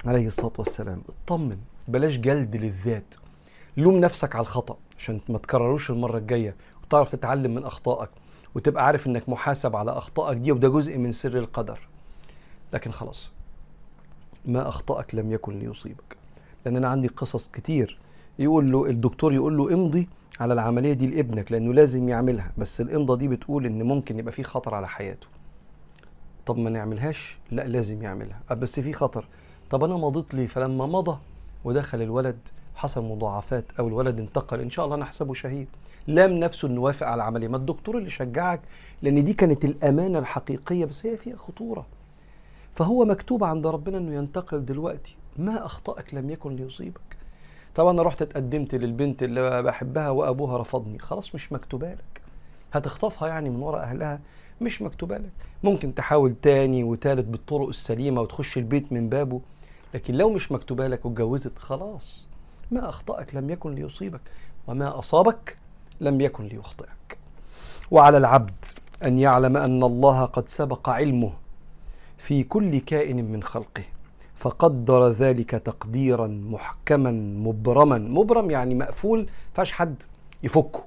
عليه 0.06 0.28
الصلاة 0.28 0.54
والسلام. 0.58 1.02
اطمن. 1.10 1.58
بلاش 1.88 2.18
جلد 2.18 2.56
للذات. 2.56 3.16
لوم 3.78 3.98
نفسك 3.98 4.36
على 4.36 4.42
الخطأ 4.42 4.78
عشان 4.98 5.20
ما 5.30 5.38
تكرروش 5.38 5.90
المرة 5.90 6.18
الجاية 6.18 6.56
وتعرف 6.84 7.12
تتعلم 7.12 7.56
من 7.56 7.64
أخطائك 7.64 8.10
وتبقى 8.56 8.86
عارف 8.86 9.08
إنك 9.08 9.30
محاسب 9.30 9.76
على 9.76 9.92
أخطائك 9.92 10.38
دي 10.38 10.52
وده 10.52 10.70
جزء 10.70 10.98
من 10.98 11.12
سر 11.12 11.38
القدر. 11.38 11.80
لكن 12.74 12.92
خلاص 12.92 13.32
ما 14.46 14.68
أخطأك 14.70 15.16
لم 15.16 15.32
يكن 15.32 15.60
ليصيبك. 15.60 16.18
لأن 16.66 16.76
أنا 16.78 16.88
عندي 16.88 17.08
قصص 17.08 17.48
كتير 17.48 18.00
يقول 18.40 18.72
له 18.72 18.86
الدكتور 18.86 19.34
يقول 19.34 19.58
له 19.58 19.74
امضي 19.74 20.08
على 20.40 20.54
العملية 20.54 20.94
دي 20.94 21.08
لابنك 21.08 21.52
لأنه 21.52 21.74
لازم 21.74 22.10
يعملها 22.10 22.52
بس 22.58 22.82
الامضة 22.82 23.16
دي 23.18 23.28
بتقول 23.28 23.66
إن 23.66 23.84
ممكن 23.84 24.20
يبقى 24.20 24.32
في 24.32 24.44
خطر 24.44 24.76
على 24.76 24.88
حياته. 24.88 25.28
طب 26.46 26.58
ما 26.58 26.70
نعملهاش؟ 26.70 27.38
لا 27.52 27.68
لازم 27.68 28.02
يعملها. 28.04 28.40
بس 28.52 28.80
في 28.80 28.94
خطر. 28.94 29.26
طب 29.70 29.84
أنا 29.84 29.98
مضيت 29.98 30.34
ليه؟ 30.34 30.48
فلما 30.48 30.86
مضى 30.86 31.18
ودخل 31.64 32.02
الولد 32.02 32.38
حصل 32.76 33.04
مضاعفات 33.04 33.66
أو 33.80 33.88
الولد 33.88 34.20
انتقل 34.20 34.60
إن 34.60 34.70
شاء 34.70 34.86
الله 34.86 34.98
نحسبه 34.98 35.34
شهيد. 35.34 35.68
لام 36.08 36.32
نفسه 36.32 36.68
إنه 36.68 36.82
وافق 36.82 37.08
على 37.08 37.16
العملية. 37.16 37.48
ما 37.48 37.58
الدكتور 37.58 37.98
اللي 37.98 38.10
شجعك 38.10 38.62
لأن 39.02 39.24
دي 39.24 39.34
كانت 39.34 39.66
الأمانة 39.66 40.20
الحقيقية 40.20 40.86
بس 40.86 41.06
هي 41.06 41.18
فيها 41.18 41.36
خطورة. 41.38 41.86
فهو 42.74 43.06
مكتوب 43.06 43.44
عند 43.44 43.68
ربنا 43.68 43.98
إنه 43.98 44.16
ينتقل 44.16 44.66
دلوقتي. 44.66 45.16
ما 45.38 45.66
أخطأك 45.66 46.14
لم 46.14 46.30
يكن 46.30 46.56
ليصيبك. 46.56 47.23
طب 47.76 47.88
أنا 47.88 48.04
رحت 48.04 48.22
اتقدمت 48.22 48.76
للبنت 48.76 49.24
اللي 49.24 49.62
بحبها 49.64 50.10
وأبوها 50.10 50.58
رفضني. 50.58 51.00
خلاص 51.00 51.36
مش 51.36 51.52
مكتوبة 51.52 51.94
لك. 51.94 52.22
هتخطفها 52.74 53.28
يعني 53.28 53.50
من 53.50 53.62
وراء 53.62 53.84
أهلها؟ 53.84 54.20
مش 54.62 54.82
مكتوبة 54.82 55.18
لك. 55.18 55.32
ممكن 55.64 55.96
تحاول 55.96 56.36
تاني 56.42 56.84
وتالت 56.84 57.26
بالطرق 57.26 57.68
السليمة 57.68 58.22
وتخش 58.22 58.58
البيت 58.58 58.94
من 58.94 59.10
بابه 59.10 59.42
لكن 59.94 60.14
لو 60.14 60.30
مش 60.30 60.52
مكتوبة 60.52 60.88
لك 60.88 61.06
واتجوزت 61.06 61.58
خلاص. 61.60 62.28
ما 62.72 62.90
أخطأك 62.90 63.36
لم 63.36 63.50
يكن 63.50 63.76
ليصيبك 63.76 64.22
وما 64.68 65.00
أصابك 65.00 65.58
لم 66.02 66.22
يكن 66.22 66.48
ليخطئك. 66.48 67.18
وعلى 67.92 68.18
العبد 68.18 68.66
أن 69.06 69.18
يعلم 69.18 69.58
أن 69.58 69.84
الله 69.84 70.26
قد 70.26 70.48
سبق 70.48 70.90
علمه 70.90 71.34
في 72.18 72.44
كل 72.44 72.80
كائن 72.80 73.32
من 73.32 73.44
خلقه. 73.44 73.84
فقدر 74.44 75.10
ذلك 75.10 75.50
تقديرا 75.50 76.28
محكما 76.28 77.12
مبرما. 77.48 77.98
مبرم 77.98 78.52
يعني 78.52 78.76
مقفول 78.76 79.28
فاش 79.54 79.72
حد 79.72 80.04
يفكه. 80.44 80.84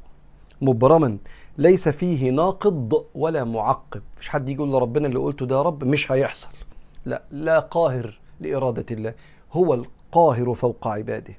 مبرما. 0.61 1.19
ليس 1.59 1.89
فيه 1.89 2.31
ناقض 2.31 3.05
ولا 3.15 3.45
معقب. 3.45 4.03
مش 4.21 4.29
حد 4.29 4.49
يقول 4.49 4.73
لربنا 4.73 5.07
اللي 5.09 5.19
قلته 5.19 5.47
ده 5.47 5.57
يا 5.57 5.63
رب 5.63 5.85
مش 5.85 6.13
هيحصل. 6.13 6.49
لا 7.05 7.23
لا 7.31 7.59
قاهر 7.59 8.21
لإرادة 8.41 8.87
الله. 8.91 9.15
هو 9.53 9.75
القاهر 9.75 10.55
فوق 10.55 10.89
عباده. 10.89 11.35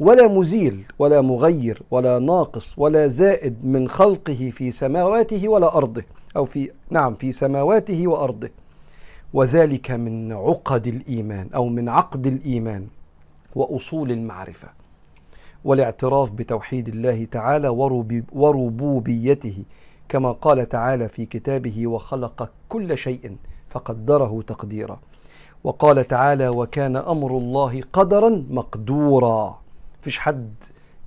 ولا 0.00 0.28
مزيل 0.28 0.84
ولا 0.98 1.20
مغير 1.20 1.82
ولا 1.90 2.18
ناقص 2.18 2.78
ولا 2.78 3.06
زائد 3.06 3.64
من 3.64 3.88
خلقه 3.88 4.50
في 4.52 4.70
سماواته 4.70 5.48
ولا 5.48 5.76
أرضه. 5.76 6.04
أو 6.36 6.44
في 6.44 6.70
نعم 6.90 7.14
في 7.14 7.32
سماواته 7.32 8.08
وأرضه. 8.08 8.50
وذلك 9.32 9.90
من 9.90 10.32
عقد 10.32 10.86
الإيمان 10.86 11.48
أو 11.54 11.68
من 11.68 11.88
عقد 11.88 12.26
الإيمان 12.26 12.86
وأصول 13.54 14.12
المعرفة 14.12 14.68
والاعتراف 15.64 16.32
بتوحيد 16.32 16.88
الله 16.88 17.24
تعالى 17.24 17.68
وربوبيته 18.32 19.64
كما 20.08 20.32
قال 20.32 20.68
تعالى 20.68 21.08
في 21.08 21.26
كتابه 21.26 21.86
وخلق 21.86 22.50
كل 22.68 22.98
شيء 22.98 23.36
فقدره 23.70 24.42
تقديرا. 24.42 25.00
وقال 25.64 26.04
تعالى 26.04 26.48
وكان 26.48 26.96
أمر 26.96 27.36
الله 27.36 27.82
قدرا 27.92 28.46
مقدورا. 28.50 29.60
فيش 30.02 30.18
حد 30.18 30.54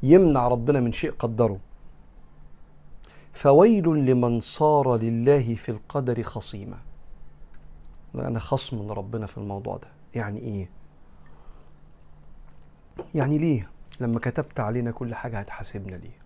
يمنع 0.04 0.48
ربنا 0.48 0.80
من 0.80 0.92
شيء 0.92 1.12
قدره. 1.12 1.58
فويل 3.34 3.86
لمن 3.86 4.40
صار 4.40 4.96
لله 4.98 5.56
في 5.56 5.70
القدر 5.70 6.24
خصيما. 6.24 6.78
أنا 8.16 8.40
خصم 8.40 8.80
من 8.80 8.92
ربنا 8.92 9.26
في 9.26 9.38
الموضوع 9.38 9.78
ده. 9.78 9.88
يعني 10.16 10.40
إيه؟ 10.40 10.70
يعني 13.16 13.38
ليه؟ 13.38 13.70
لما 14.02 14.20
كتبت 14.20 14.60
علينا 14.60 14.92
كل 14.92 15.16
حاجة 15.16 15.40
هتحاسبنا 15.40 15.96
ليه؟ 15.96 16.18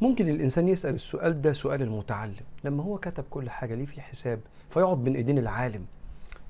ممكن 0.00 0.28
الإنسان 0.28 0.68
يسأل 0.68 0.94
السؤال 0.94 1.42
ده 1.42 1.52
سؤال 1.52 1.82
المتعلم. 1.82 2.44
لما 2.64 2.82
هو 2.82 2.98
كتب 2.98 3.24
كل 3.30 3.50
حاجة 3.50 3.74
ليه 3.74 3.86
في 3.86 4.00
حساب 4.00 4.40
فيقعد 4.70 5.04
بين 5.04 5.16
إيدين 5.16 5.38
العالم. 5.38 5.86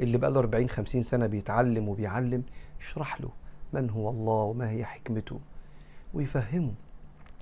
اللي 0.00 0.18
بقى 0.18 0.30
له 0.30 0.38
40 0.40 0.68
50 0.68 1.02
سنة 1.02 1.26
بيتعلم 1.26 1.88
وبيعلم 1.88 2.42
يشرح 2.80 3.20
له 3.20 3.28
من 3.72 3.90
هو 3.90 4.10
الله 4.10 4.32
وما 4.42 4.70
هي 4.70 4.84
حكمته. 4.84 5.40
ويفهمه 6.14 6.72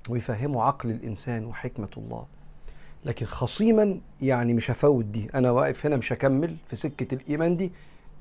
ويفهمه 0.09 0.63
عقل 0.63 0.91
الإنسان 0.91 1.45
وحكمة 1.45 1.89
الله. 1.97 2.25
لكن 3.05 3.25
خصيما 3.25 3.99
يعني 4.21 4.53
مش 4.53 4.71
هفوت 4.71 5.05
دي. 5.05 5.29
أنا 5.35 5.51
واقف 5.51 5.85
هنا 5.85 5.97
مش 5.97 6.13
هكمل 6.13 6.57
في 6.65 6.75
سكة 6.75 7.15
الإيمان 7.15 7.57
دي 7.57 7.71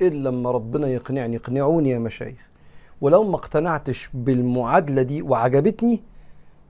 إلا 0.02 0.28
لما 0.28 0.50
ربنا 0.50 0.86
يقنعني. 0.86 1.36
اقنعوني 1.36 1.90
يا 1.90 1.98
مشايخ. 1.98 2.48
ولو 3.00 3.24
ما 3.24 3.36
اقتنعتش 3.36 4.10
بالمعادلة 4.14 5.02
دي 5.02 5.22
وعجبتني 5.22 6.02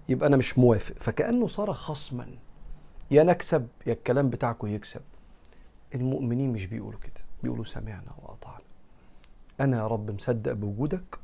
يبقى 0.08 0.26
أنا 0.28 0.36
مش 0.36 0.58
موافق. 0.58 0.94
فكأنه 1.00 1.46
صار 1.46 1.72
خصما. 1.72 2.26
يا 3.10 3.22
نكسب 3.22 3.66
يا 3.86 3.92
الكلام 3.92 4.30
بتاعكم 4.30 4.66
يكسب. 4.66 5.00
المؤمنين 5.94 6.52
مش 6.52 6.66
بيقولوا 6.66 7.00
كده. 7.00 7.24
بيقولوا 7.42 7.64
سمعنا 7.64 8.12
وأطعنا. 8.22 8.64
أنا 9.60 9.76
يا 9.76 9.86
رب 9.86 10.10
مصدق 10.10 10.52
بوجودك؟ 10.52 11.18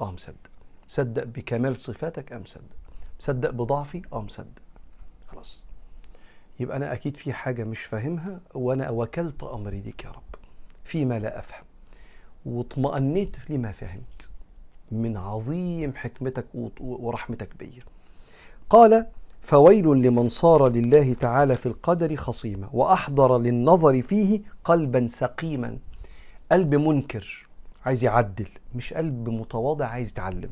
آه 0.00 0.12
مصدق. 0.12 0.50
مصدق 0.88 1.24
بكمال 1.24 1.76
صفاتك؟ 1.76 2.32
آه 2.32 2.38
مصدق. 2.38 2.76
مصدق 3.20 3.50
بضعفي؟ 3.50 4.02
آه 4.12 4.22
مصدق. 4.22 4.65
يبقى 6.60 6.76
أنا 6.76 6.92
أكيد 6.92 7.16
في 7.16 7.32
حاجة 7.32 7.64
مش 7.64 7.80
فاهمها 7.80 8.40
وأنا 8.54 8.90
وكلت 8.90 9.42
أمري 9.42 9.80
ليك 9.80 10.04
يا 10.04 10.10
رب 10.10 10.34
فيما 10.84 11.18
لا 11.18 11.38
أفهم. 11.38 11.64
واطمأنيت 12.46 13.36
لما 13.48 13.72
فهمت. 13.72 14.30
من 14.92 15.16
عظيم 15.16 15.92
حكمتك 15.96 16.44
ورحمتك 16.80 17.48
بي. 17.58 17.82
قال 18.70 19.06
فويل 19.42 19.84
لمن 19.84 20.28
صار 20.28 20.68
لله 20.68 21.14
تعالى 21.14 21.56
في 21.56 21.66
القدر 21.66 22.16
خصيما 22.16 22.68
وأحضر 22.72 23.38
للنظر 23.38 24.02
فيه 24.02 24.40
قلبا 24.64 25.06
سقيما. 25.06 25.78
قلب 26.52 26.74
منكر 26.74 27.46
عايز 27.84 28.04
يعدل 28.04 28.48
مش 28.74 28.94
قلب 28.94 29.28
متواضع 29.28 29.86
عايز 29.86 30.08
يتعلم. 30.10 30.50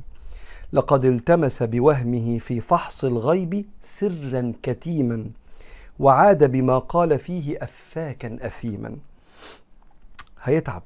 لقد 0.72 1.04
التمس 1.04 1.62
بوهمه 1.62 2.38
في 2.38 2.60
فحص 2.60 3.04
الغيب 3.04 3.66
سرا 3.80 4.52
كتيما. 4.62 5.30
وعاد 5.98 6.50
بما 6.50 6.78
قال 6.78 7.18
فيه 7.18 7.62
أفاكا 7.64 8.46
أثيما. 8.46 8.96
هيتعب 10.42 10.82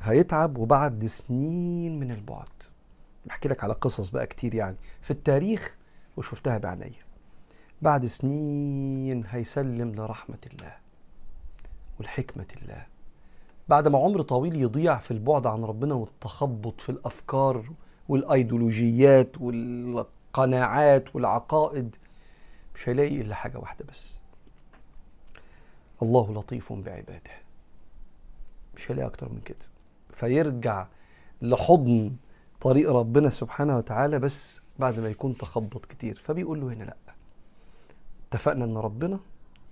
هيتعب 0.00 0.58
وبعد 0.58 1.06
سنين 1.06 2.00
من 2.00 2.10
البعد. 2.10 2.48
بحكي 3.26 3.48
لك 3.48 3.64
على 3.64 3.72
قصص 3.72 4.10
بقى 4.10 4.26
كتير 4.26 4.54
يعني. 4.54 4.76
في 5.02 5.10
التاريخ 5.10 5.74
وشفتها 6.16 6.58
بعيني 6.58 6.92
بعد 7.82 8.06
سنين 8.06 9.24
هيسلم 9.30 9.94
لرحمة 9.94 10.38
الله 10.52 10.74
والحكمة 11.98 12.46
الله. 12.62 12.86
بعد 13.68 13.88
ما 13.88 13.98
عمر 13.98 14.22
طويل 14.22 14.56
يضيع 14.62 14.98
في 14.98 15.10
البعد 15.10 15.46
عن 15.46 15.64
ربنا 15.64 15.94
والتخبط 15.94 16.80
في 16.80 16.88
الأفكار 16.88 17.64
والأيديولوجيات 18.08 19.40
والقناعات 19.40 21.16
والعقائد 21.16 21.96
مش 22.74 22.88
هيلاقي 22.88 23.20
إلا 23.20 23.34
حاجة 23.34 23.58
واحدة 23.58 23.84
بس. 23.90 24.20
الله 26.02 26.32
لطيف 26.34 26.72
بعباده. 26.72 27.30
مش 28.76 28.90
هيلاقي 28.90 29.06
أكتر 29.06 29.28
من 29.28 29.40
كده. 29.44 29.56
فيرجع 30.14 30.86
لحضن 31.42 32.16
طريق 32.60 32.90
ربنا 32.90 33.30
سبحانه 33.30 33.76
وتعالى 33.76 34.18
بس 34.18 34.60
بعد 34.78 34.98
ما 34.98 35.08
يكون 35.08 35.36
تخبط 35.38 35.84
كتير. 35.86 36.16
فبيقول 36.16 36.60
له 36.60 36.66
هنا 36.66 36.84
لأ. 36.84 36.96
اتفقنا 38.28 38.64
إن 38.64 38.76
ربنا 38.76 39.20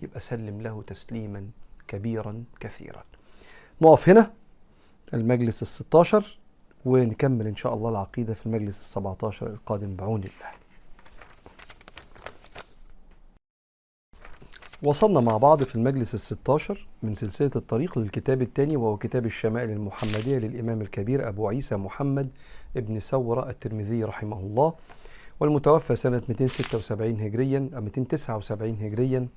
يبقى 0.02 0.20
سلم 0.20 0.60
له 0.60 0.82
تسليما 0.82 1.50
كبيرا 1.88 2.44
كثيرا. 2.60 3.04
نقف 3.82 4.08
هنا. 4.08 4.32
المجلس 5.14 5.62
الستاشر 5.62 6.38
ونكمل 6.84 7.46
إن 7.46 7.56
شاء 7.56 7.74
الله 7.74 7.90
العقيدة 7.90 8.34
في 8.34 8.46
المجلس 8.46 8.80
السبعتاشر 8.80 9.46
القادم 9.46 9.96
بعون 9.96 10.20
الله. 10.20 10.50
وصلنا 14.82 15.20
مع 15.20 15.36
بعض 15.36 15.62
في 15.64 15.74
المجلس 15.76 16.14
الستاشر 16.14 16.86
من 17.02 17.14
سلسلة 17.14 17.50
الطريق 17.56 17.98
للكتاب 17.98 18.42
الثاني 18.42 18.76
وهو 18.76 18.96
كتاب 18.96 19.26
الشمائل 19.26 19.70
المحمدية 19.70 20.38
للإمام 20.38 20.80
الكبير 20.80 21.28
أبو 21.28 21.48
عيسى 21.48 21.76
محمد 21.76 22.28
ابن 22.76 23.00
سورة 23.00 23.50
الترمذي 23.50 24.04
رحمه 24.04 24.40
الله 24.40 24.74
والمتوفى 25.40 25.96
سنة 25.96 26.22
276 26.28 27.20
هجريا 27.20 27.70
أو 27.76 27.80
279 27.80 28.76
هجريا. 28.80 29.28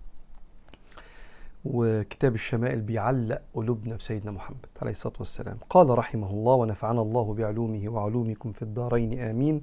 وكتاب 1.65 2.33
الشمائل 2.33 2.81
بيعلق 2.81 3.41
قلوبنا 3.53 3.95
بسيدنا 3.95 4.31
محمد 4.31 4.65
عليه 4.81 4.91
الصلاة 4.91 5.15
والسلام. 5.19 5.57
قال 5.69 5.89
رحمه 5.97 6.29
الله 6.29 6.53
ونفعنا 6.53 7.01
الله 7.01 7.33
بعلومه 7.33 7.89
وعلومكم 7.89 8.51
في 8.51 8.61
الدارين 8.61 9.19
آمين. 9.19 9.61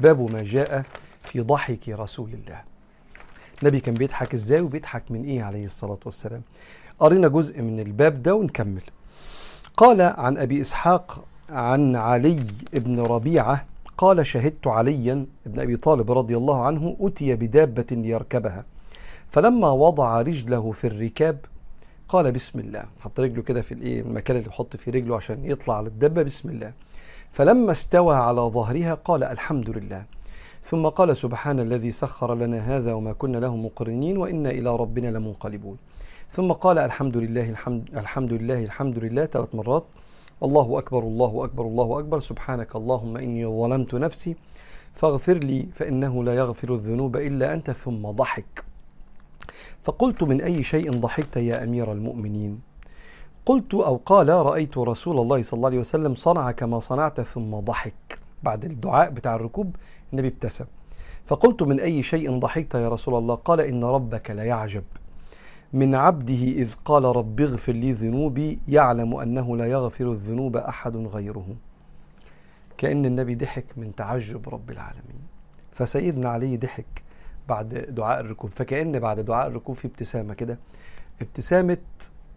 باب 0.00 0.30
ما 0.30 0.42
جاء 0.42 0.84
في 1.20 1.40
ضحك 1.40 1.88
رسول 1.88 2.32
الله. 2.32 2.71
النبي 3.62 3.80
كان 3.80 3.94
بيضحك 3.94 4.34
إزاي 4.34 4.60
وبيضحك 4.60 5.02
من 5.10 5.24
إيه 5.24 5.42
عليه 5.42 5.64
الصلاة 5.64 5.98
والسلام؟ 6.04 6.42
قرينا 6.98 7.28
جزء 7.28 7.62
من 7.62 7.80
الباب 7.80 8.22
ده 8.22 8.34
ونكمل. 8.34 8.82
قال 9.76 10.00
عن 10.00 10.38
أبي 10.38 10.60
إسحاق 10.60 11.24
عن 11.50 11.96
علي 11.96 12.44
بن 12.72 13.00
ربيعة 13.00 13.66
قال 13.98 14.26
شهدت 14.26 14.66
عليا 14.66 15.26
بن 15.46 15.60
أبي 15.60 15.76
طالب 15.76 16.12
رضي 16.12 16.36
الله 16.36 16.64
عنه 16.64 16.96
أتي 17.00 17.34
بدابة 17.34 17.86
ليركبها. 17.90 18.64
فلما 19.28 19.70
وضع 19.70 20.20
رجله 20.22 20.72
في 20.72 20.86
الركاب 20.86 21.38
قال 22.08 22.32
بسم 22.32 22.58
الله. 22.58 22.84
حط 23.00 23.20
رجله 23.20 23.42
كده 23.42 23.62
في 23.62 23.74
الإيه 23.74 24.00
المكان 24.00 24.36
اللي 24.36 24.48
بيحط 24.48 24.76
فيه 24.76 24.92
رجله 24.92 25.16
عشان 25.16 25.44
يطلع 25.44 25.76
على 25.76 25.88
الدبه 25.88 26.22
بسم 26.22 26.48
الله. 26.50 26.72
فلما 27.30 27.70
استوى 27.70 28.14
على 28.16 28.40
ظهرها 28.40 28.94
قال 28.94 29.24
الحمد 29.24 29.70
لله. 29.70 30.04
ثم 30.62 30.88
قال 30.88 31.16
سبحان 31.16 31.60
الذي 31.60 31.90
سخر 31.92 32.34
لنا 32.34 32.58
هذا 32.58 32.92
وما 32.92 33.12
كنا 33.12 33.38
له 33.38 33.56
مقرنين 33.56 34.16
وإنا 34.16 34.50
إلى 34.50 34.76
ربنا 34.76 35.08
لمنقلبون. 35.08 35.76
ثم 36.30 36.52
قال 36.52 36.78
الحمد 36.78 37.16
لله 37.16 37.50
الحمد 37.50 37.88
الحمد 37.96 38.32
لله 38.32 38.64
الحمد 38.64 38.98
لله 38.98 39.24
ثلاث 39.26 39.54
مرات. 39.54 39.84
الله 40.42 40.78
أكبر 40.78 41.02
الله 41.02 41.44
أكبر 41.44 41.64
الله 41.64 41.98
أكبر. 41.98 42.20
سبحانك 42.20 42.76
اللهم 42.76 43.16
إني 43.16 43.46
ظلمت 43.46 43.94
نفسي 43.94 44.36
فاغفر 44.94 45.34
لي 45.34 45.68
فإنه 45.74 46.24
لا 46.24 46.34
يغفر 46.34 46.74
الذنوب 46.74 47.16
إلا 47.16 47.54
أنت 47.54 47.70
ثم 47.70 48.10
ضحك. 48.10 48.64
فقلت 49.82 50.22
من 50.22 50.40
أي 50.40 50.62
شيء 50.62 50.90
ضحكت 50.90 51.36
يا 51.36 51.64
أمير 51.64 51.92
المؤمنين؟ 51.92 52.60
قلت 53.46 53.74
أو 53.74 54.00
قال 54.06 54.28
رأيت 54.28 54.78
رسول 54.78 55.20
الله 55.20 55.42
صلى 55.42 55.56
الله 55.56 55.68
عليه 55.68 55.78
وسلم 55.78 56.14
صنع 56.14 56.50
كما 56.50 56.80
صنعت 56.80 57.20
ثم 57.20 57.50
ضحك. 57.60 58.21
بعد 58.42 58.64
الدعاء 58.64 59.10
بتاع 59.10 59.34
الركوب 59.36 59.76
النبي 60.12 60.28
ابتسم. 60.28 60.64
فقلت 61.26 61.62
من 61.62 61.80
أي 61.80 62.02
شيء 62.02 62.38
ضحكت 62.38 62.74
يا 62.74 62.88
رسول 62.88 63.14
الله؟ 63.14 63.34
قال 63.34 63.60
إن 63.60 63.84
ربك 63.84 64.30
ليعجب 64.30 64.84
من 65.72 65.94
عبده 65.94 66.34
إذ 66.34 66.74
قال 66.84 67.04
رب 67.04 67.40
اغفر 67.40 67.72
لي 67.72 67.92
ذنوبي 67.92 68.58
يعلم 68.68 69.14
أنه 69.14 69.56
لا 69.56 69.66
يغفر 69.66 70.10
الذنوب 70.10 70.56
أحد 70.56 70.96
غيره. 70.96 71.46
كأن 72.78 73.06
النبي 73.06 73.34
ضحك 73.34 73.64
من 73.76 73.94
تعجب 73.94 74.48
رب 74.48 74.70
العالمين. 74.70 75.22
فسيدنا 75.72 76.28
علي 76.28 76.56
ضحك 76.56 77.02
بعد 77.48 77.74
دعاء 77.74 78.20
الركوب. 78.20 78.50
فكأن 78.50 78.98
بعد 78.98 79.20
دعاء 79.20 79.46
الركوب 79.46 79.76
في 79.76 79.86
ابتسامة 79.88 80.34
كده. 80.34 80.58
ابتسامة 81.20 81.78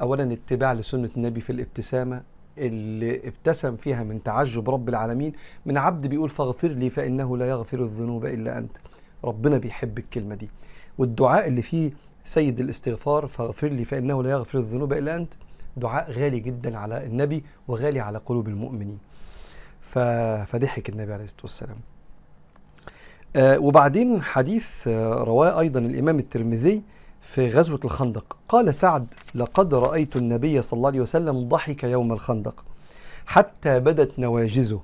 أولا 0.01 0.33
اتباع 0.33 0.73
لسنة 0.73 1.09
النبي 1.17 1.41
في 1.41 1.49
الابتسامة. 1.49 2.23
اللي 2.57 3.27
ابتسم 3.27 3.75
فيها 3.75 4.03
من 4.03 4.23
تعجب 4.23 4.69
رب 4.69 4.89
العالمين. 4.89 5.33
من 5.65 5.77
عبد 5.77 6.07
بيقول 6.07 6.29
فاغفر 6.29 6.67
لي 6.67 6.89
فإنه 6.89 7.37
لا 7.37 7.49
يغفر 7.49 7.79
الذنوب 7.79 8.25
إلا 8.25 8.57
أنت. 8.57 8.77
ربنا 9.23 9.57
بيحب 9.57 9.97
الكلمة 9.97 10.35
دي. 10.35 10.49
والدعاء 10.97 11.47
اللي 11.47 11.61
فيه 11.61 11.91
سيد 12.23 12.59
الاستغفار 12.59 13.27
فاغفر 13.27 13.67
لي 13.67 13.83
فإنه 13.83 14.23
لا 14.23 14.29
يغفر 14.29 14.59
الذنوب 14.59 14.93
إلا 14.93 15.15
أنت. 15.15 15.33
دعاء 15.77 16.11
غالي 16.11 16.39
جدا 16.39 16.77
على 16.77 17.05
النبي 17.05 17.43
وغالي 17.67 17.99
على 17.99 18.17
قلوب 18.17 18.47
المؤمنين. 18.47 18.99
فضحك 19.81 20.89
النبي 20.89 21.13
عليه 21.13 21.23
الصلاة 21.23 21.41
والسلام. 21.41 21.77
آه 23.35 23.59
وبعدين 23.59 24.21
حديث 24.21 24.87
آه 24.87 25.13
رواه 25.23 25.59
أيضا 25.59 25.79
الإمام 25.79 26.19
الترمذي 26.19 26.83
في 27.25 27.49
غزوة 27.49 27.79
الخندق. 27.85 28.37
قال 28.49 28.75
سعد 28.75 29.13
لقد 29.35 29.73
رأيت 29.73 30.15
النبي 30.15 30.61
صلى 30.61 30.77
الله 30.77 30.89
عليه 30.89 31.01
وسلم 31.01 31.49
ضحك 31.49 31.83
يوم 31.83 32.13
الخندق 32.13 32.65
حتى 33.25 33.79
بدت 33.79 34.19
نواجزه. 34.19 34.79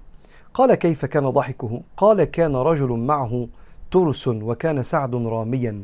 قال 0.54 0.74
كيف 0.76 1.06
كان 1.06 1.30
ضحكه؟ 1.30 1.82
قال 1.98 2.24
كان 2.24 2.56
رجل 2.56 2.90
معه 2.92 3.48
ترس 3.92 4.28
وكان 4.28 4.84
سعد 4.84 5.16
راميا. 5.16 5.84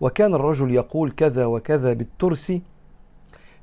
وكان 0.00 0.34
الرجل 0.34 0.70
يقول 0.70 1.10
كذا 1.10 1.46
وكذا 1.46 1.92
بالترس 1.92 2.52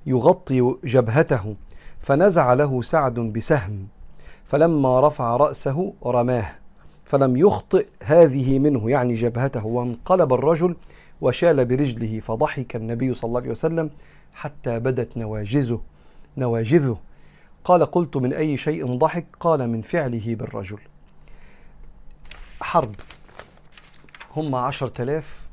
يغطي 0.05 0.75
جبهته 0.83 1.55
فنزع 1.99 2.53
له 2.53 2.81
سعد 2.81 3.19
بسهم 3.19 3.87
فلما 4.45 5.07
رفع 5.07 5.37
رأسه 5.37 5.93
رماه 6.05 6.45
فلم 7.05 7.37
يخطئ 7.37 7.87
هذه 8.03 8.59
منه 8.59 8.89
يعني 8.89 9.13
جبهته 9.13 9.65
وانقلب 9.65 10.33
الرجل 10.33 10.75
وشال 11.23 11.65
برجله 11.65 12.19
فضحك 12.19 12.75
النبي 12.75 13.13
صلى 13.13 13.27
الله 13.27 13.39
عليه 13.39 13.49
وسلم 13.49 13.89
حتى 14.33 14.79
بدت 14.79 15.17
نواجزه. 15.17 15.81
نواجذه 16.37 16.99
قال 17.63 17.85
قلت 17.85 18.17
من 18.17 18.33
أي 18.33 18.57
شيء 18.57 18.97
ضحك؟ 18.97 19.25
قال 19.39 19.69
من 19.69 19.81
فعله 19.81 20.35
بالرجل. 20.35 20.79
حرب. 22.61 22.95
هم 24.35 24.55
عشر 24.55 24.87
تلاف 24.87 25.47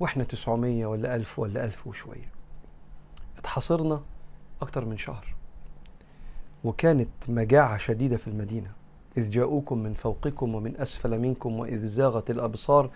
وإحنا 0.00 0.24
تسعمية 0.24 0.86
ولا 0.86 1.14
ألف 1.14 1.38
ولا 1.38 1.64
ألف 1.64 1.86
وشوية. 1.86 2.32
اتحاصرنا 3.38 4.02
أكتر 4.62 4.84
من 4.84 4.98
شهر. 4.98 5.34
وكانت 6.64 7.10
مجاعة 7.28 7.76
شديدة 7.76 8.16
في 8.16 8.28
المدينة. 8.28 8.70
إذ 9.18 9.30
جاءوكم 9.30 9.78
من 9.78 9.94
فوقكم 9.94 10.54
ومن 10.54 10.76
أسفل 10.76 11.18
منكم 11.18 11.58
وإذ 11.58 11.86
زاغت 11.86 12.30
الأبصار 12.30 12.90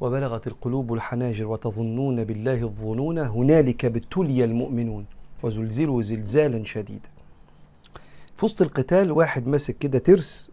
وبلغت 0.00 0.46
القلوب 0.46 0.92
الحناجر 0.92 1.46
وتظنون 1.46 2.24
بالله 2.24 2.62
الظنون 2.62 3.18
هنالك 3.18 3.84
ابتلي 3.84 4.44
المؤمنون 4.44 5.06
وزلزلوا 5.42 6.02
زلزالا 6.02 6.64
شديدا. 6.64 7.08
في 8.34 8.44
وسط 8.44 8.62
القتال 8.62 9.12
واحد 9.12 9.46
ماسك 9.46 9.78
كده 9.78 9.98
ترس 9.98 10.50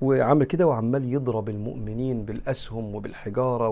وعمل 0.00 0.44
كده 0.44 0.66
وعمال 0.66 1.12
يضرب 1.12 1.48
المؤمنين 1.48 2.24
بالأسهم 2.24 2.94
وبالحجارة 2.94 3.68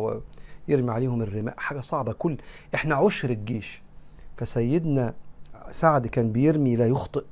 ويرمي 0.68 0.90
عليهم 0.92 1.22
الرماء 1.22 1.54
حاجة 1.58 1.80
صعبة. 1.80 2.12
كل 2.12 2.36
إحنا 2.74 2.94
عشر 2.94 3.30
الجيش 3.30 3.82
فسيدنا 4.36 5.14
سعد 5.70 6.06
كان 6.06 6.32
بيرمي 6.32 6.76
لا 6.76 6.86
يخطئ. 6.86 7.24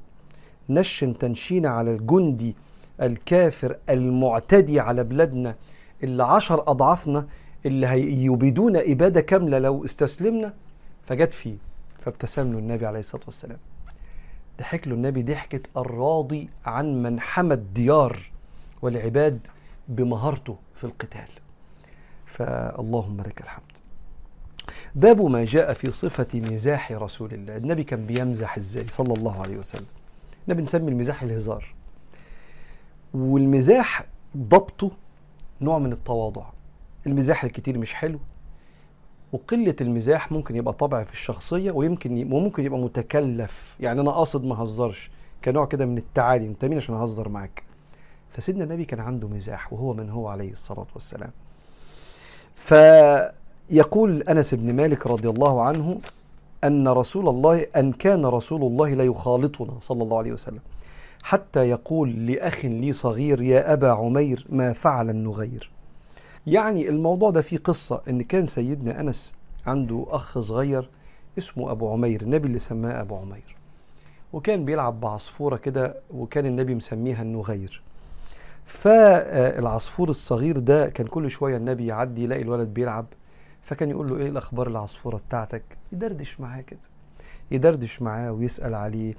نشن 0.71 1.19
تنشين 1.19 1.67
على 1.67 1.95
الجندي 1.95 2.55
الكافر 3.03 3.77
المعتدي 3.91 4.81
على 4.81 5.05
بلادنا 5.05 5.55
اللي 6.03 6.25
عشر 6.25 6.71
أضعافنا 6.71 7.27
اللي 7.67 7.87
هيبيدون 7.87 8.77
إبادة 8.77 9.21
كاملة 9.21 9.59
لو 9.59 9.85
استسلمنا 9.85 10.55
فجت 11.07 11.35
فيه 11.35 11.57
فابتسم 12.05 12.53
له 12.53 12.59
النبي 12.59 12.87
عليه 12.87 13.01
الصلاة 13.01 13.23
والسلام. 13.27 13.59
ضحك 14.59 14.89
له 14.89 14.95
النبي 14.95 15.23
ضحكة 15.23 15.61
الراضي 15.77 16.49
عن 16.67 17.03
من 17.03 17.21
حمى 17.21 17.55
الديار 17.55 18.21
والعباد 18.83 19.47
بمهارته 19.89 20.57
في 20.75 20.85
القتال. 20.85 21.29
فاللهم 22.27 23.21
لك 23.21 23.41
الحمد. 23.41 23.63
باب 24.95 25.23
ما 25.23 25.45
جاء 25.45 25.73
في 25.73 25.91
صفة 25.93 26.27
مزاح 26.35 26.93
رسول 26.93 27.35
الله. 27.35 27.57
النبي 27.57 27.85
كان 27.85 28.05
بيمزح 28.05 28.57
إزاي؟ 28.57 28.87
صلى 28.91 29.15
الله 29.15 29.43
عليه 29.43 29.57
وسلم. 29.57 29.87
النبي 30.49 30.63
نسمي 30.63 30.91
المزاح 30.91 31.23
الهزار. 31.23 31.75
والمزاح 33.15 34.05
ضبطه 34.37 34.91
نوع 35.61 35.79
من 35.79 35.93
التواضع. 35.93 36.45
المزاح 37.07 37.45
الكتير 37.45 37.79
مش 37.79 37.95
حلو 37.95 38.19
وقلة 39.33 39.77
المزاح 39.81 40.33
ممكن 40.33 40.57
يبقى 40.57 40.73
طبع 40.75 41.05
في 41.05 41.13
الشخصية 41.13 41.73
ويمكن 41.73 42.33
وممكن 42.33 42.65
يبقى 42.65 42.79
متكلف. 42.79 43.77
يعني 43.81 44.01
أنا 44.01 44.11
قاصد 44.11 44.45
ما 44.45 44.63
هزرش 44.63 45.11
كنوع 45.45 45.67
كده 45.67 45.87
من 45.87 45.99
التعالي. 45.99 46.47
أنت 46.47 46.65
مين 46.65 46.77
عشان 46.79 46.95
أهزر 46.95 47.29
معاك؟ 47.29 47.63
فسيدنا 48.33 48.65
النبي 48.65 48.85
كان 48.85 49.01
عنده 49.01 49.29
مزاح 49.29 49.73
وهو 49.73 49.95
من 49.95 50.11
هو 50.11 50.29
عليه 50.29 50.53
الصلاة 50.53 50.87
والسلام. 50.95 51.31
فيقول 52.55 54.23
أنس 54.23 54.55
بن 54.55 54.73
مالك 54.73 55.07
رضي 55.07 55.29
الله 55.29 55.63
عنه 55.63 55.99
أن 56.65 56.89
رسول 56.89 57.29
الله 57.29 57.67
أن 57.77 57.93
كان 57.93 58.27
رسول 58.27 58.63
الله 58.63 58.95
لا 58.95 59.05
يخالطنا 59.05 59.73
صلى 59.81 60.03
الله 60.03 60.19
عليه 60.19 60.33
وسلم. 60.33 60.61
حتى 61.23 61.69
يقول 61.69 62.27
لأخ 62.27 62.65
لي 62.65 62.93
صغير 62.93 63.43
يا 63.43 63.73
أبا 63.73 63.91
عمير 63.91 64.47
ما 64.49 64.73
فعل 64.73 65.11
النغير. 65.11 65.71
يعني 66.47 66.89
الموضوع 66.89 67.31
ده 67.31 67.41
فيه 67.41 67.57
قصة 67.59 68.03
إن 68.09 68.23
كان 68.23 68.47
سيدنا 68.47 69.01
أنس 69.01 69.35
عنده 69.67 70.07
أخ 70.09 70.39
صغير 70.39 70.91
اسمه 71.39 71.71
أبو 71.71 71.93
عمير 71.93 72.23
النبي 72.23 72.47
اللي 72.47 72.59
سماه 72.59 73.01
أبو 73.01 73.17
عمير. 73.17 73.57
وكان 74.33 74.65
بيلعب 74.65 75.01
بعصفورة 75.01 75.57
كده 75.57 75.95
وكان 76.11 76.47
النبي 76.47 76.75
مسميها 76.75 77.23
النغير. 77.23 77.83
فالعصفور 78.65 80.09
الصغير 80.11 80.59
ده 80.59 80.89
كان 80.89 81.07
كل 81.07 81.31
شوية 81.31 81.57
النبي 81.57 81.87
يعدي 81.87 82.25
يلاقي 82.25 82.43
الولد 82.43 82.69
بيلعب 82.75 83.07
فكان 83.63 83.91
يقول 83.91 84.09
له 84.09 84.17
إيه 84.17 84.29
الأخبار 84.29 84.67
العصفورة 84.69 85.21
بتاعتك؟ 85.29 85.63
يدردش 85.93 86.41
معاه 86.41 86.61
كده. 86.61 86.81
يدردش 87.51 88.03
معاه 88.03 88.33
ويسأل 88.33 88.75
عليه. 88.75 89.15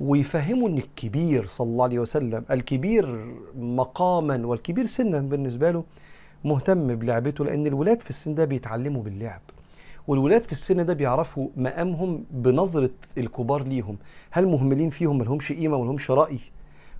ويفهمه 0.00 0.66
إن 0.66 0.78
الكبير 0.78 1.46
صلى 1.46 1.66
الله 1.66 1.84
عليه 1.84 1.98
وسلم 1.98 2.44
الكبير 2.50 3.34
مقاما 3.56 4.46
والكبير 4.46 4.86
سنا 4.86 5.18
بالنسبة 5.18 5.70
له 5.70 5.84
مهتم 6.44 6.94
بلعبته 6.94 7.44
لأن 7.44 7.66
الولاد 7.66 8.00
في 8.00 8.10
السن 8.10 8.34
ده 8.34 8.44
بيتعلموا 8.44 9.02
باللعب. 9.02 9.40
والولاد 10.08 10.42
في 10.42 10.52
السن 10.52 10.86
ده 10.86 10.92
بيعرفوا 10.94 11.48
مقامهم 11.56 12.24
بنظرة 12.30 12.90
الكبار 13.18 13.62
ليهم. 13.62 13.96
هل 14.30 14.46
مهملين 14.46 14.90
فيهم 14.90 15.18
ملهمش 15.18 15.52
قيمة 15.52 15.82
ملهمش 15.82 16.10
رأي 16.10 16.38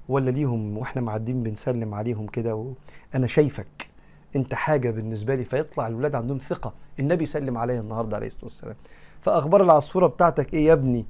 ولا 0.09 0.31
ليهم 0.31 0.79
وإحنا 0.79 1.03
معدين 1.03 1.43
بنسلم 1.43 1.95
عليهم 1.95 2.27
كده 2.27 2.55
وأنا 2.55 3.27
شايفك 3.27 3.89
أنت 4.37 4.55
حاجة 4.55 4.91
بالنسبة 4.91 5.35
لي 5.35 5.45
فيطلع 5.45 5.87
الولاد 5.87 6.15
عندهم 6.15 6.39
ثقة. 6.39 6.73
النبي 6.99 7.27
سلم 7.27 7.59
عليا 7.59 7.81
النهاردة 7.81 8.17
عليه 8.17 8.27
الصلاة 8.27 8.45
والسلام. 8.45 8.77
فأخبار 9.21 9.63
العصفورة 9.63 10.07
بتاعتك 10.07 10.55
إيه 10.55 10.67
يا 10.67 10.73
ابني؟ 10.73 11.07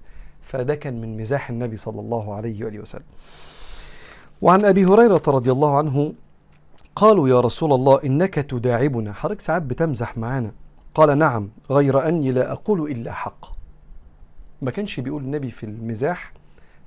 فده 0.50 0.74
كان 0.74 1.00
من 1.00 1.16
مزاح 1.16 1.50
النبي 1.50 1.76
صلى 1.76 2.00
الله 2.00 2.34
عليه 2.34 2.64
وآله 2.64 2.80
وسلم. 2.80 3.04
وعن 4.42 4.64
أبي 4.64 4.84
هريرة 4.84 5.22
رضي 5.28 5.52
الله 5.52 5.78
عنه 5.78 6.12
قالوا 6.96 7.28
يا 7.28 7.40
رسول 7.40 7.72
الله 7.72 8.00
إنك 8.04 8.34
تداعبنا. 8.34 9.12
حضرتك 9.12 9.40
ساعات 9.40 9.62
بتمزح 9.62 10.18
معانا. 10.18 10.52
قال 10.94 11.18
نعم 11.18 11.48
غير 11.70 12.08
أني 12.08 12.30
لا 12.30 12.52
أقول 12.52 12.90
إلا 12.90 13.12
حق. 13.12 13.46
ما 14.62 14.70
كانش 14.70 15.00
بيقول 15.00 15.22
النبي 15.22 15.50
في 15.50 15.64
المزاح 15.64 16.32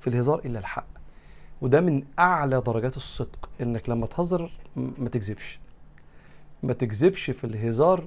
في 0.00 0.06
الهزار 0.06 0.40
إلا 0.44 0.58
الحق. 0.58 0.86
وده 1.62 1.80
من 1.80 2.02
أعلى 2.18 2.60
درجات 2.60 2.96
الصدق 2.96 3.48
إنك 3.60 3.88
لما 3.88 4.06
تهزر 4.06 4.50
ما 4.76 5.08
تكذبش. 5.08 5.60
ما 6.62 6.72
تكذبش 6.72 7.30
في 7.30 7.44
الهزار. 7.44 8.04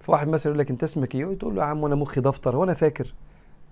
فواحد 0.00 0.28
مثلا 0.28 0.50
يقول 0.50 0.58
لك 0.58 0.70
أنت 0.70 0.82
اسمك 0.82 1.14
إيه؟ 1.14 1.34
تقول 1.38 1.56
له 1.56 1.62
يا 1.62 1.66
عم 1.66 1.84
أنا 1.84 1.94
مخي 1.94 2.20
دفتر 2.20 2.56
وأنا 2.56 2.74
فاكر. 2.74 3.14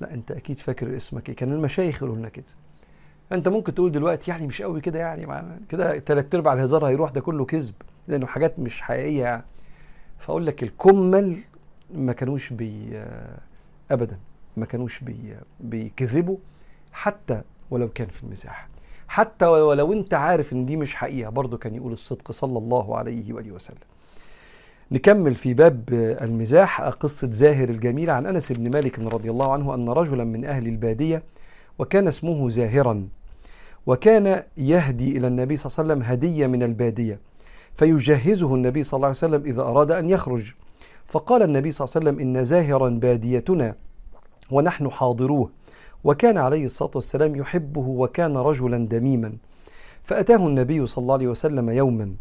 لا 0.00 0.14
انت 0.14 0.30
أكيد 0.30 0.58
فاكر 0.58 0.96
اسمك 0.96 1.28
إيه. 1.28 1.36
كان 1.36 1.52
المشايخ 1.52 1.96
يقولوا 1.96 2.16
لنا 2.16 2.28
كده. 2.28 2.44
انت 3.32 3.48
ممكن 3.48 3.74
تقول 3.74 3.92
دلوقتي 3.92 4.30
يعني 4.30 4.46
مش 4.46 4.62
قوي 4.62 4.80
كده 4.80 4.98
يعني 4.98 5.26
كده 5.68 5.98
ثلاث 5.98 6.34
أرباع 6.34 6.52
الهزار 6.52 6.86
هيروح 6.86 7.10
ده 7.10 7.20
كله 7.20 7.44
كذب 7.44 7.74
لأنه 8.08 8.26
حاجات 8.26 8.58
مش 8.58 8.82
حقيقية 8.82 9.22
يعني. 9.22 9.44
فأقول 10.18 10.46
لك 10.46 10.62
الكمل 10.62 11.38
ما 11.94 12.12
كانوش 12.12 12.52
بي 12.52 13.02
ابدا 13.90 14.18
ما 14.56 14.66
كانوش 14.66 15.00
بي 15.00 15.36
بيكذبوا 15.60 16.36
حتى 16.92 17.42
ولو 17.70 17.88
كان 17.88 18.08
في 18.08 18.22
المزاح 18.24 18.68
حتى 19.08 19.46
ولو 19.46 19.92
انت 19.92 20.14
عارف 20.14 20.52
إن 20.52 20.66
دي 20.66 20.76
مش 20.76 20.94
حقيقة 20.94 21.30
برضه 21.30 21.58
كان 21.58 21.74
يقول 21.74 21.92
الصدق 21.92 22.32
صلى 22.32 22.58
الله 22.58 22.96
عليه 22.96 23.32
وآله 23.32 23.52
وسلم. 23.52 23.78
نكمل 24.92 25.34
في 25.34 25.54
باب 25.54 25.84
المزاح 26.22 26.80
قصة 26.80 27.30
زاهر 27.30 27.68
الجميل 27.68 28.10
عن 28.10 28.26
أنس 28.26 28.52
بن 28.52 28.70
مالك 28.70 28.98
رضي 28.98 29.30
الله 29.30 29.52
عنه 29.52 29.74
أن 29.74 29.88
رجلا 29.88 30.24
من 30.24 30.44
أهل 30.44 30.66
البادية 30.66 31.22
وكان 31.78 32.08
اسمه 32.08 32.48
زاهرا 32.48 33.08
وكان 33.86 34.42
يهدي 34.56 35.16
إلى 35.16 35.26
النبي 35.26 35.56
صلى 35.56 35.70
الله 35.70 35.92
عليه 35.94 36.02
وسلم 36.02 36.12
هدية 36.12 36.46
من 36.46 36.62
البادية 36.62 37.20
فيجهزه 37.74 38.54
النبي 38.54 38.82
صلى 38.82 38.98
الله 38.98 39.06
عليه 39.06 39.16
وسلم 39.16 39.42
إذا 39.44 39.62
أراد 39.62 39.90
أن 39.90 40.10
يخرج. 40.10 40.52
فقال 41.06 41.42
النبي 41.42 41.70
صلى 41.70 41.84
الله 41.84 41.94
عليه 41.96 42.10
وسلم 42.10 42.36
إن 42.36 42.44
زاهرا 42.44 42.88
باديتنا 42.88 43.74
ونحن 44.50 44.90
حاضروه 44.90 45.50
وكان 46.04 46.38
عليه 46.38 46.64
الصلاة 46.64 46.90
والسلام 46.94 47.36
يحبه 47.36 47.80
وكان 47.80 48.36
رجلا 48.36 48.88
دميما. 48.88 49.32
فأتاه 50.04 50.46
النبي 50.46 50.86
صلى 50.86 51.02
الله 51.02 51.14
عليه 51.14 51.28
وسلم 51.28 51.70
يوما 51.70 52.14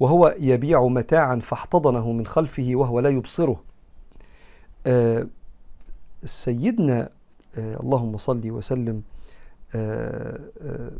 وهو 0.00 0.34
يبيع 0.38 0.86
متاعا 0.86 1.36
فاحتضنه 1.36 2.12
من 2.12 2.26
خلفه 2.26 2.70
وهو 2.74 3.00
لا 3.00 3.08
يبصره. 3.08 3.62
آه 4.86 5.26
سيدنا 6.24 7.10
آه 7.58 7.80
اللهم 7.80 8.16
صل 8.16 8.50
وسلم 8.50 9.02
آه 9.74 10.90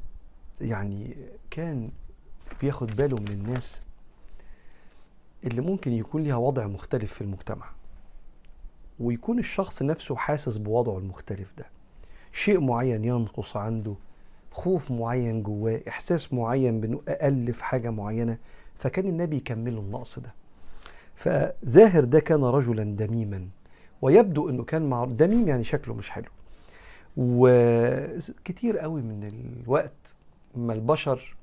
يعني 0.60 1.16
كان 1.50 1.90
بياخد 2.60 2.86
باله 2.96 3.16
من 3.16 3.28
الناس 3.28 3.80
اللي 5.44 5.60
ممكن 5.60 5.92
يكون 5.92 6.22
لها 6.22 6.36
وضع 6.36 6.66
مختلف 6.66 7.12
في 7.12 7.20
المجتمع. 7.20 7.66
ويكون 9.00 9.38
الشخص 9.38 9.82
نفسه 9.82 10.16
حاسس 10.16 10.56
بوضعه 10.56 10.98
المختلف 10.98 11.54
ده. 11.58 11.66
شيء 12.32 12.60
معين 12.60 13.04
ينقص 13.04 13.56
عنده 13.56 13.94
خوف 14.52 14.90
معين 14.90 15.42
جواه 15.42 15.80
إحساس 15.88 16.32
معين 16.32 16.80
بإنه 16.80 17.00
أقل 17.08 17.52
في 17.52 17.64
حاجة 17.64 17.90
معينة. 17.90 18.38
فكان 18.76 19.06
النبي 19.06 19.36
يكمله 19.36 19.80
النقص 19.80 20.18
ده. 20.18 20.34
فزاهر 21.14 22.04
ده 22.04 22.20
كان 22.20 22.44
رجلا 22.44 22.84
دميما 22.84 23.48
ويبدو 24.02 24.48
إنه 24.48 24.64
كان 24.64 24.88
مع 24.90 25.04
دميم 25.04 25.48
يعني 25.48 25.64
شكله 25.64 25.94
مش 25.94 26.10
حلو. 26.10 26.30
وكتير 27.16 28.78
قوي 28.78 29.02
من 29.02 29.28
الوقت 29.62 30.14
ما 30.54 30.72
البشر 30.72 31.36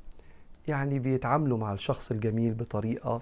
يعني 0.68 1.00
بيتعاملوا 1.00 1.58
مع 1.58 1.74
الشخص 1.74 2.12
الجميل 2.12 2.54
بطريقة 2.54 3.22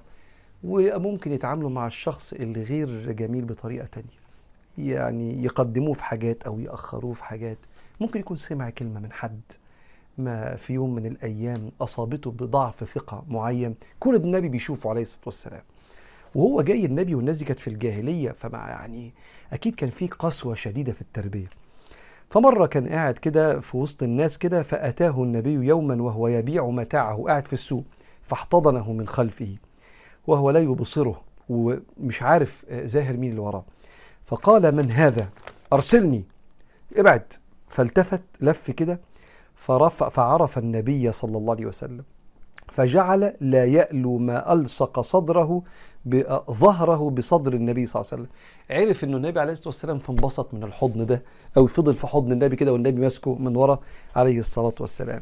وممكن 0.63 1.31
يتعاملوا 1.31 1.69
مع 1.69 1.87
الشخص 1.87 2.33
اللي 2.33 2.63
غير 2.63 3.11
جميل 3.11 3.45
بطريقة 3.45 3.85
تانية. 3.85 4.21
يعني 4.77 5.43
يقدموه 5.43 5.93
في 5.93 6.03
حاجات 6.03 6.43
أو 6.43 6.59
يأخروه 6.59 7.13
في 7.13 7.23
حاجات. 7.23 7.57
ممكن 8.01 8.19
يكون 8.19 8.37
سمع 8.37 8.69
كلمة 8.69 8.99
من 8.99 9.11
حد. 9.11 9.41
ما 10.23 10.55
في 10.55 10.73
يوم 10.73 10.95
من 10.95 11.05
الأيام 11.05 11.71
أصابته 11.81 12.31
بضعف 12.31 12.83
ثقة 12.83 13.23
معين 13.29 13.75
كل 13.99 14.15
النبي 14.15 14.49
بيشوفه 14.49 14.89
عليه 14.89 15.01
الصلاة 15.01 15.23
والسلام. 15.25 15.61
وهو 16.35 16.61
جاي 16.61 16.85
النبي 16.85 17.15
والناس 17.15 17.37
دي 17.37 17.45
كانت 17.45 17.59
في 17.59 17.67
الجاهلية 17.67 18.31
فمع 18.31 18.69
يعني 18.69 19.13
أكيد 19.53 19.75
كان 19.75 19.89
في 19.89 20.07
قسوة 20.07 20.55
شديدة 20.55 20.91
في 20.91 21.01
التربية. 21.01 21.47
فمرة 22.29 22.65
كان 22.65 22.89
قاعد 22.89 23.17
كده 23.17 23.59
في 23.59 23.77
وسط 23.77 24.03
الناس 24.03 24.37
كده 24.37 24.63
فأتاه 24.63 25.23
النبي 25.23 25.51
يوما 25.53 26.01
وهو 26.03 26.27
يبيع 26.27 26.65
متاعه 26.69 27.23
قاعد 27.27 27.47
في 27.47 27.53
السوق 27.53 27.83
فاحتضنه 28.23 28.93
من 28.93 29.07
خلفه 29.07 29.55
وهو 30.27 30.49
لا 30.51 30.59
يبصره 30.59 31.21
ومش 31.49 32.21
عارف 32.21 32.65
زاهر 32.71 33.17
مين 33.17 33.29
اللي 33.29 33.41
وراه. 33.41 33.63
فقال 34.25 34.75
من 34.75 34.91
هذا؟ 34.91 35.29
أرسلني. 35.73 36.23
ابعد. 36.97 37.33
فالتفت 37.69 38.21
لف 38.41 38.71
كده 38.71 38.99
فرفع 39.61 40.09
فعرف 40.09 40.57
النبي 40.57 41.11
صلى 41.11 41.37
الله 41.37 41.53
عليه 41.53 41.65
وسلم 41.65 42.03
فجعل 42.71 43.33
لا 43.41 43.65
يألو 43.65 44.17
ما 44.17 44.53
ألصق 44.53 44.99
صدره 45.01 45.61
ظهره 46.51 47.09
بصدر 47.09 47.53
النبي 47.53 47.85
صلى 47.85 48.01
الله 48.01 48.11
عليه 48.11 48.23
وسلم. 48.23 48.31
عرف 48.69 49.03
إنه 49.03 49.17
النبي 49.17 49.39
عليه 49.39 49.51
الصلاة 49.51 49.67
والسلام 49.67 49.99
فانبسط 49.99 50.53
من 50.53 50.63
الحضن 50.63 51.05
ده 51.05 51.21
أو 51.57 51.67
فضل 51.67 51.95
في 51.95 52.07
حضن 52.07 52.31
النبي 52.31 52.55
كده 52.55 52.73
والنبي 52.73 53.01
ماسكه 53.01 53.35
من 53.35 53.55
ورا 53.55 53.79
عليه 54.15 54.39
الصلاة 54.39 54.73
والسلام. 54.79 55.21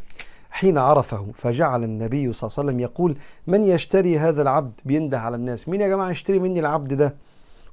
حين 0.51 0.77
عرفه 0.77 1.25
فجعل 1.35 1.83
النبي 1.83 2.33
صلى 2.33 2.47
الله 2.47 2.59
عليه 2.59 2.69
وسلم 2.69 2.79
يقول 2.79 3.17
من 3.47 3.63
يشتري 3.63 4.19
هذا 4.19 4.41
العبد؟ 4.41 4.73
بينده 4.85 5.19
على 5.19 5.35
الناس. 5.35 5.69
مين 5.69 5.81
يا 5.81 5.87
جماعة 5.87 6.09
يشتري 6.09 6.39
مني 6.39 6.59
العبد 6.59 6.93
ده؟ 6.93 7.15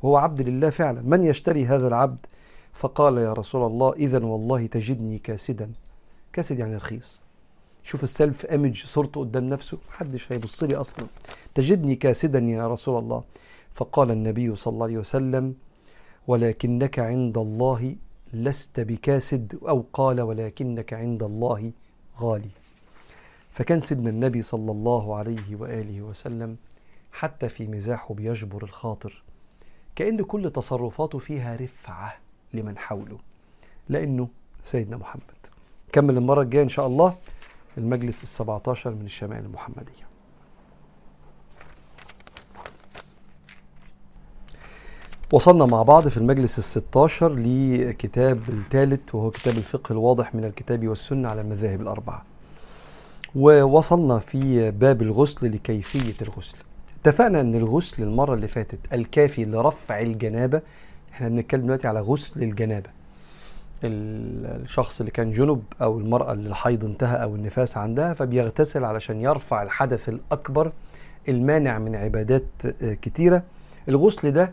وهو 0.03 0.17
عبد 0.17 0.49
لله 0.49 0.71
فعلا. 0.71 1.03
من 1.03 1.25
يشتري 1.25 1.67
هذا 1.67 1.89
العبد؟ 1.89 2.27
فقال 2.73 3.19
يا 3.19 3.33
رسول 3.33 3.67
الله 3.67 3.93
اذا 3.93 4.25
والله 4.25 4.67
تجدني 4.67 5.19
كاسدا. 5.19 5.71
كاسد 6.37 6.59
يعني 6.59 6.77
رخيص. 6.77 7.21
شوف 7.83 8.03
السيلف 8.03 8.47
إيمج 8.47 8.85
صورته 8.85 9.21
قدام 9.21 9.49
نفسه 9.49 9.79
محدش 9.89 10.33
هيبص 10.33 10.63
لي 10.63 10.77
أصلا. 10.77 11.07
تجدني 11.55 11.95
كاسدا 11.95 12.39
يا 12.39 12.69
رسول 12.69 12.99
الله. 12.99 13.25
فقال 13.75 14.11
النبي 14.11 14.57
صلى 14.57 14.73
الله 14.73 14.87
عليه 14.87 14.99
وسلم 14.99 15.55
ولكنك 16.27 16.99
عند 16.99 17.39
الله 17.39 17.97
لست 18.33 18.81
بكاسد. 18.81 19.59
أو 19.69 19.85
قال 19.93 20.21
ولكنك 20.21 20.93
عند 20.93 21.23
الله 21.23 21.73
غالي. 22.19 22.51
فكان 23.51 23.81
سيدنا 23.81 24.11
النبي 24.11 24.43
صلى 24.43 24.71
الله 24.71 25.17
عليه 25.17 25.57
وآله 25.57 26.03
وسلم 26.03 26.57
حتى 27.13 27.49
في 27.49 27.67
مزاحه 27.67 28.15
بيجبر 28.15 28.65
الخاطر 28.65 29.23
كأن 29.97 30.23
كل 30.23 30.51
تصرفاته 30.51 31.19
فيها 31.19 31.57
رفعة 31.57 32.17
لمن 32.55 32.79
حوله 32.79 33.19
لأنه 33.89 34.29
سيدنا 34.65 34.97
محمد. 34.97 35.56
كمل 35.97 36.17
المرة 36.17 36.43
الجاية 36.43 36.63
إن 36.63 36.69
شاء 36.69 36.87
الله 36.87 37.15
المجلس 37.79 38.23
السبعة 38.23 38.63
عشر 38.69 38.91
من 38.91 39.07
الشمائل 39.07 39.45
المحمدية. 39.45 40.07
وصلنا 45.33 45.67
مع 45.67 45.83
بعض 45.83 46.09
في 46.09 46.17
المجلس 46.17 46.59
الستاشر 46.59 47.35
لكتاب 47.39 48.41
الثالث 48.49 49.15
وهو 49.15 49.31
كتاب 49.31 49.57
الفقه 49.57 49.93
الواضح 49.93 50.35
من 50.35 50.45
الكتاب 50.45 50.89
والسنة 50.89 51.29
على 51.29 51.41
المذاهب 51.41 51.81
الأربعة. 51.81 52.25
ووصلنا 53.35 54.19
في 54.19 54.71
باب 54.71 55.03
الغسل 55.03 55.53
لكيفية 55.53 56.15
الغسل. 56.23 56.59
اتفقنا 57.01 57.41
أن 57.41 57.55
الغسل 57.55 58.03
المرة 58.03 58.35
اللي 58.35 58.49
فاتت 58.49 58.79
الكافي 58.93 59.45
لرفع 59.45 60.01
الجنابة. 60.01 60.63
إحنا 61.13 61.29
بنتكلم 61.29 61.63
دلوقتي 61.63 61.89
على 61.89 62.01
غسل 62.01 62.43
الجنابة. 62.43 62.91
الشخص 63.85 65.01
اللي 65.01 65.11
كان 65.13 65.31
جنب 65.31 65.63
أو 65.83 65.99
المرأة 65.99 66.33
اللي 66.33 66.49
الحيض 66.49 66.85
انتهى 66.85 67.23
أو 67.23 67.35
النفاس 67.35 67.77
عندها 67.77 68.15
فبيغتسل 68.15 68.85
علشان 68.85 69.21
يرفع 69.21 69.63
الحدث 69.63 70.09
الأكبر 70.09 70.73
المانع 71.29 71.79
من 71.79 71.95
عبادات 71.97 72.45
كتيرة. 72.83 73.43
الغسل 73.89 74.31
ده 74.31 74.53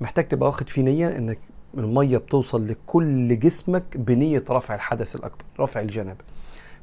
محتاج 0.00 0.28
تبقى 0.28 0.48
واخد 0.48 0.68
فيه 0.68 0.82
نية 0.82 1.16
إنك 1.18 1.38
المية 1.78 2.18
بتوصل 2.18 2.66
لكل 2.68 3.38
جسمك 3.38 3.96
بنية 3.96 4.44
رفع 4.50 4.74
الحدث 4.74 5.16
الأكبر 5.16 5.44
رفع 5.60 5.80
الجنابه 5.80 6.18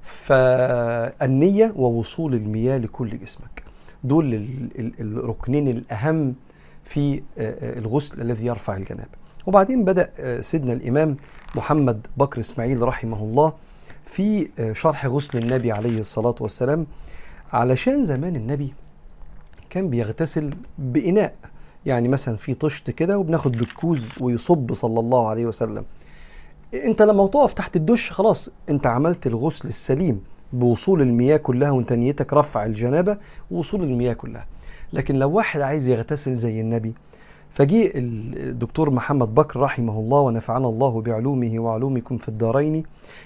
فالنية 0.02 1.74
ووصول 1.76 2.34
المياه 2.34 2.78
لكل 2.78 3.19
جسمك. 3.19 3.63
دول 4.04 4.48
الركنين 5.00 5.67
الأهم 5.67 6.36
في 6.84 7.24
الغسل 7.38 8.21
الذي 8.21 8.45
يرفع 8.45 8.76
الجنابه 8.78 9.25
وبعدين 9.48 9.86
بدأ 9.86 10.42
سيدنا 10.42 10.74
الإمام 10.74 11.18
محمد 11.56 12.08
بكر 12.18 12.40
إسماعيل 12.40 12.82
رحمه 12.82 13.24
الله 13.24 13.54
في 14.06 14.50
شرح 14.74 15.06
غسل 15.06 15.38
النبي 15.38 15.72
عليه 15.72 16.00
الصلاة 16.00 16.36
والسلام. 16.40 16.88
علشان 17.54 18.04
زمان 18.04 18.36
النبي 18.36 18.74
كان 19.70 19.90
بيغتسل 19.90 20.50
بإناء 20.78 21.36
يعني 21.86 22.08
مثلا 22.08 22.38
في 22.38 22.54
طشت 22.54 22.92
كده 22.92 23.18
وبناخد 23.20 23.52
بالكوز 23.52 24.10
ويصب 24.22 24.74
صلى 24.74 25.00
الله 25.00 25.30
عليه 25.30 25.46
وسلم. 25.46 25.86
انت 26.74 27.02
لما 27.02 27.28
تقف 27.28 27.54
تحت 27.54 27.76
الدش 27.76 28.12
خلاص 28.12 28.50
انت 28.70 28.88
عملت 28.88 29.28
الغسل 29.28 29.68
السليم 29.68 30.22
بوصول 30.54 31.02
المياه 31.02 31.38
كلها 31.38 31.72
وانت 31.72 31.94
نيتك 31.94 32.34
رفع 32.34 32.66
الجنابة 32.66 33.18
ووصول 33.52 33.84
المياه 33.84 34.14
كلها. 34.14 34.46
لكن 34.94 35.16
لو 35.16 35.32
واحد 35.32 35.62
عايز 35.62 35.88
يغتسل 35.88 36.36
زي 36.36 36.62
النبي 36.62 36.94
فجي 37.56 37.91
الدكتور 37.98 38.89
محمد 38.89 39.36
بكر 39.36 39.60
رحمه 39.60 40.00
الله 40.00 40.20
ونفعنا 40.20 40.68
الله 40.70 41.02
بعلومه 41.02 41.60
وعلومكم 41.60 42.18
في 42.18 42.28
الدارين 42.30 42.84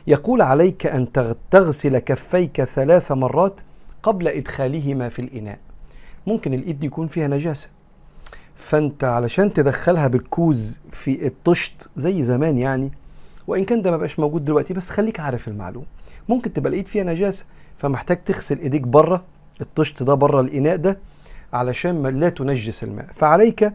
يقول 0.08 0.42
عليك 0.42 0.86
أن 0.86 1.08
تغسل 1.52 1.98
كفيك 1.98 2.64
ثلاث 2.64 3.12
مرات 3.12 3.62
قبل 4.04 4.28
إدخالهما 4.28 5.10
في 5.10 5.20
الإناء. 5.20 5.60
ممكن 6.28 6.54
الإيد 6.54 6.84
يكون 6.84 7.08
فيها 7.08 7.28
نجاسة. 7.28 7.70
فأنت 8.56 9.04
علشان 9.04 9.54
تدخلها 9.54 10.08
بالكوز 10.08 10.80
في 10.92 11.28
الطشت 11.28 11.90
زي 11.96 12.24
زمان 12.24 12.58
يعني 12.58 12.92
وإن 13.48 13.66
كان 13.66 13.82
ده 13.82 13.92
ما 13.92 13.98
بقاش 13.98 14.20
موجود 14.20 14.46
دلوقتي 14.46 14.74
بس 14.74 14.90
خليك 14.90 15.20
عارف 15.20 15.48
المعلومة. 15.48 15.86
ممكن 16.30 16.54
تبقى 16.54 16.70
الإيد 16.70 16.88
فيها 16.88 17.04
نجاسة 17.04 17.46
فمحتاج 17.78 18.24
تغسل 18.24 18.60
إيديك 18.60 18.82
برة 18.82 19.24
الطشت 19.62 20.04
ده 20.04 20.14
برة 20.14 20.42
الإناء 20.42 20.76
ده 20.76 20.98
علشان 21.54 22.08
لا 22.08 22.30
تنجس 22.30 22.84
الماء. 22.84 23.08
فعليك 23.14 23.74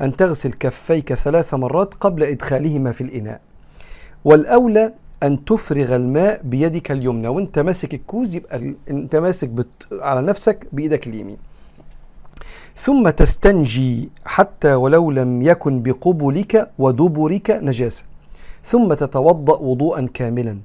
أن 0.00 0.16
تغسل 0.16 0.52
كفيك 0.52 1.14
ثلاث 1.14 1.54
مرات 1.54 1.94
قبل 1.94 2.22
إدخالهما 2.22 2.92
في 2.92 3.00
الإناء. 3.00 3.40
والأولى 4.24 4.92
أن 5.22 5.44
تفرغ 5.44 5.96
الماء 5.96 6.40
بيدك 6.44 6.90
اليمنى 6.90 7.28
وانت 7.28 7.58
ماسك 7.58 7.94
الكوز 7.94 8.34
يبقى 8.34 8.74
انت 8.90 9.16
ماسك 9.16 9.48
بت... 9.48 9.86
على 9.92 10.26
نفسك 10.26 10.66
بإيدك 10.72 11.06
اليمين. 11.06 11.36
ثم 12.76 13.10
تستنجي 13.10 14.08
حتى 14.24 14.74
ولو 14.74 15.10
لم 15.10 15.42
يكن 15.42 15.82
بقبلك 15.82 16.70
ودبرك 16.78 17.50
نجاسة. 17.50 18.04
ثم 18.64 18.94
تتوضأ 18.94 19.58
وضوءا 19.58 20.08
كاملا. 20.14 20.58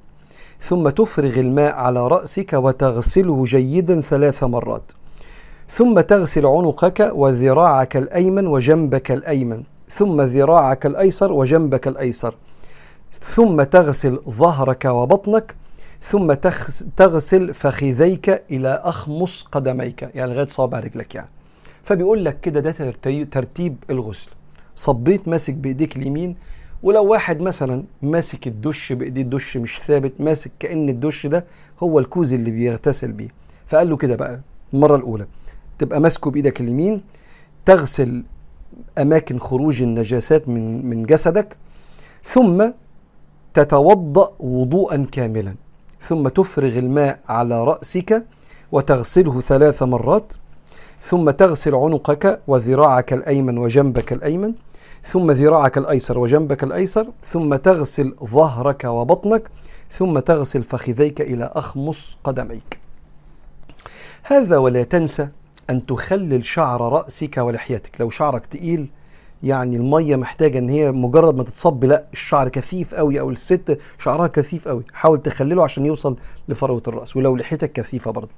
ثم 0.62 0.90
تفرغ 0.90 1.40
الماء 1.40 1.74
على 1.74 2.08
رأسك 2.08 2.54
وتغسله 2.54 3.44
جيدا 3.44 4.02
ثلاث 4.02 4.44
مرات. 4.44 4.92
ثم 5.70 6.00
تغسل 6.00 6.46
عنقك 6.46 7.12
وذراعك 7.14 7.98
الأيمن 7.98 8.48
وجنبك 8.48 9.12
الأيمن. 9.12 9.64
ثم 9.90 10.22
ذراعك 10.22 10.86
الأيسر 10.86 11.32
وجنبك 11.32 11.88
الأيسر. 11.88 12.36
ثم 13.36 13.64
تغسل 13.64 14.20
ظهرك 14.30 14.86
وبطنك. 14.86 15.56
ثم 16.02 16.34
تغسل 16.98 17.54
فخذيك 17.54 18.44
إلى 18.52 18.82
أخمص 18.84 19.44
قدميك. 19.44 20.02
يعني 20.16 20.34
لغاية 20.34 20.46
صابع 20.48 20.80
رجلك 20.80 21.16
يعني. 21.16 21.30
فبيقول 21.84 22.26
لك 22.26 22.40
كده 22.40 22.60
ده 22.60 22.72
ترتيب 23.24 23.76
الغسل. 23.90 24.32
صبيت 24.76 25.28
ماسك 25.28 25.54
بإيديك 25.54 25.98
اليمين 25.98 26.36
ولو 26.84 27.06
واحد 27.06 27.40
مثلا 27.42 27.84
ماسك 28.02 28.48
الدش 28.48 28.94
بإيديه 28.94 29.22
الدش 29.22 29.58
مش 29.58 29.80
ثابت 29.80 30.22
ماسك 30.22 30.52
كأن 30.60 30.90
الدش 30.90 31.28
ده 31.28 31.46
هو 31.84 32.00
الكوز 32.00 32.34
اللي 32.34 32.52
بيغتسل 32.52 33.12
بيه. 33.12 33.28
فقال 33.68 33.90
له 33.90 33.98
كده 33.98 34.16
بقى 34.16 34.40
المرة 34.74 34.96
الأولى 34.96 35.28
تبقى 35.80 36.00
ماسكه 36.00 36.32
بإيدك 36.32 36.62
اليمين 36.62 37.04
تغسل 37.66 38.24
أماكن 38.98 39.40
خروج 39.40 39.82
النجاسات 39.82 40.50
من 40.50 40.86
من 40.86 41.04
جسدك 41.04 41.58
ثم 42.24 42.70
تتوضأ 43.54 44.32
وضوءا 44.40 45.08
كاملا 45.12 45.56
ثم 46.02 46.28
تفرغ 46.28 46.78
الماء 46.78 47.20
على 47.30 47.64
رأسك 47.64 48.24
وتغسله 48.72 49.42
ثلاث 49.42 49.84
مرات 49.84 50.34
ثم 51.02 51.30
تغسل 51.30 51.76
عنقك 51.76 52.42
وذراعك 52.48 53.14
الأيمن 53.14 53.58
وجنبك 53.58 54.14
الأيمن 54.14 54.54
ثم 55.04 55.32
ذراعك 55.32 55.78
الأيسر 55.78 56.20
وجنبك 56.20 56.64
الأيسر 56.64 57.08
ثم 57.26 57.56
تغسل 57.56 58.16
ظهرك 58.24 58.84
وبطنك 58.84 59.50
ثم 59.92 60.20
تغسل 60.20 60.64
فخذيك 60.64 61.22
إلى 61.22 61.52
أخمص 61.56 62.18
قدميك. 62.24 62.80
هذا 64.24 64.58
ولا 64.58 64.84
تنسى 64.84 65.28
أن 65.70 65.86
تخلل 65.86 66.46
شعر 66.46 66.82
رأسك 66.82 67.38
ولحيتك. 67.38 67.92
لو 68.02 68.10
شعرك 68.10 68.46
تقيل 68.46 68.90
يعني 69.44 69.76
المية 69.78 70.16
محتاجة 70.16 70.60
إن 70.60 70.70
هي 70.70 70.92
مجرد 70.92 71.36
ما 71.36 71.44
تتصب 71.44 71.84
لا 71.84 72.06
الشعر 72.14 72.50
كثيف 72.50 72.96
قوي 72.96 73.20
أو 73.20 73.30
الست 73.30 73.78
شعرها 74.00 74.28
كثيف 74.28 74.68
قوي 74.68 74.84
حاول 74.94 75.22
تخلله 75.22 75.64
عشان 75.64 75.86
يوصل 75.86 76.16
لفروة 76.50 76.84
الرأس 76.88 77.18
ولو 77.18 77.36
لحيتك 77.36 77.72
كثيفة 77.72 78.12
برضه. 78.12 78.30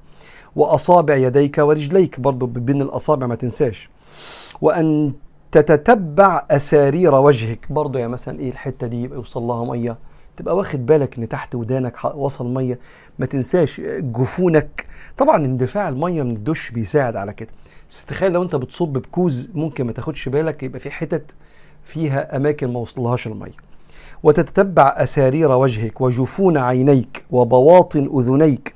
وأصابع 0.56 1.16
يديك 1.16 1.58
ورجليك 1.58 2.20
برضه 2.20 2.48
بين 2.48 2.82
الأصابع 2.82 3.28
ما 3.28 3.36
تنساش. 3.36 3.90
وأن 4.62 5.14
تتتبع 5.52 6.46
أسارير 6.52 7.16
وجهك. 7.16 7.72
برضه 7.72 8.00
يا 8.00 8.08
مثلا 8.08 8.40
إيه 8.40 8.50
الحتة 8.50 8.88
دي؟ 8.88 9.04
يبقى 9.04 9.18
يوصل 9.18 9.42
لها 9.42 9.66
مية. 9.66 9.98
تبقى 10.40 10.56
واخد 10.56 10.86
بالك 10.86 11.18
إن 11.18 11.30
تحت 11.30 11.56
ودانك 11.56 12.06
وصل 12.16 12.54
مية. 12.54 12.80
ما 13.20 13.26
تنساش 13.26 13.82
جفونك. 14.00 14.86
طبعا 15.18 15.46
اندفاع 15.46 15.90
المية 15.90 16.24
من 16.24 16.32
الدش 16.36 16.72
بيساعد 16.72 17.16
على 17.16 17.34
كده. 17.34 17.50
بس 17.90 18.06
تخيل 18.06 18.32
لو 18.32 18.44
أنت 18.44 18.56
بتصب 18.56 18.88
بكوز 18.88 19.50
ممكن 19.54 19.86
ما 19.86 19.92
تاخدش 19.92 20.30
بالك 20.30 20.64
يبقى 20.64 20.80
في 20.80 20.92
حتت 20.92 21.36
فيها 21.84 22.36
أماكن 22.36 22.74
ما 22.74 22.80
وصلهاش 22.80 23.28
المية. 23.28 23.52
وتتتبع 24.24 24.96
أسارير 24.98 25.52
وجهك 25.52 26.02
وجفون 26.02 26.58
عينيك 26.58 27.26
وبواطن 27.32 28.10
أذنيك 28.20 28.74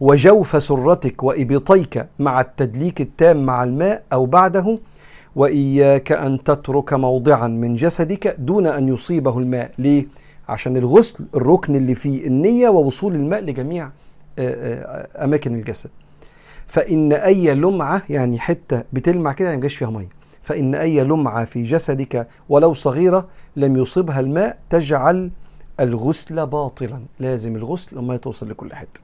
وجوف 0.00 0.62
سرتك 0.62 1.22
وإبطيك 1.22 2.06
مع 2.18 2.40
التدليك 2.40 3.00
التام 3.00 3.46
مع 3.46 3.64
الماء 3.64 4.02
أو 4.12 4.26
بعده 4.26 4.78
وإياك 5.36 6.12
أن 6.12 6.44
تترك 6.44 6.92
موضعا 6.92 7.46
من 7.48 7.74
جسدك 7.74 8.36
دون 8.38 8.66
أن 8.66 8.88
يصيبه 8.88 9.38
الماء. 9.38 9.70
ليه؟ 9.78 10.06
عشان 10.48 10.76
الغسل 10.76 11.24
الركن 11.34 11.76
اللي 11.76 11.94
فيه 11.94 12.26
النية 12.26 12.68
ووصول 12.68 13.14
الماء 13.14 13.40
لجميع 13.40 13.90
أماكن 15.16 15.54
الجسد. 15.54 15.90
فإن 16.66 17.12
أي 17.12 17.54
لمعة 17.54 18.02
يعني 18.10 18.38
حتة 18.38 18.82
بتلمع 18.92 19.32
كده 19.32 19.56
ما 19.56 19.68
فيها 19.68 19.90
مية. 19.90 20.08
فإن 20.42 20.74
أي 20.74 21.04
لمعة 21.04 21.44
في 21.44 21.62
جسدك 21.62 22.28
ولو 22.48 22.74
صغيرة 22.74 23.28
لم 23.56 23.76
يصبها 23.76 24.20
الماء 24.20 24.58
تجعل 24.70 25.30
الغسل 25.80 26.46
باطلا. 26.46 27.00
لازم 27.20 27.56
الغسل 27.56 27.98
الميه 27.98 28.16
توصل 28.16 28.50
لكل 28.50 28.74
حتة. 28.74 29.00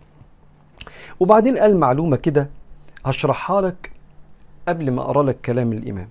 وبعدين 1.21 1.59
قال 1.59 1.77
معلومة 1.77 2.17
كده 2.17 2.51
هشرحها 3.05 3.61
لك 3.61 3.93
قبل 4.69 4.91
ما 4.91 5.03
أقرأ 5.03 5.23
لك 5.23 5.41
كلام 5.41 5.73
الإمام. 5.73 6.09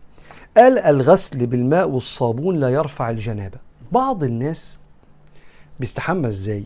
قال 0.57 0.79
الغسل 0.79 1.45
بالماء 1.45 1.89
والصابون 1.89 2.55
لا 2.55 2.69
يرفع 2.69 3.09
الجنابة. 3.09 3.57
بعض 3.91 4.23
الناس 4.23 4.77
بيستحمى 5.81 6.27
إزاي؟ 6.27 6.63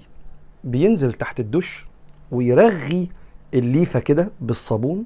بينزل 0.64 1.14
تحت 1.14 1.40
الدش 1.40 1.86
ويرغي 2.32 3.10
الليفة 3.54 4.00
كده 4.00 4.30
بالصابون 4.42 5.04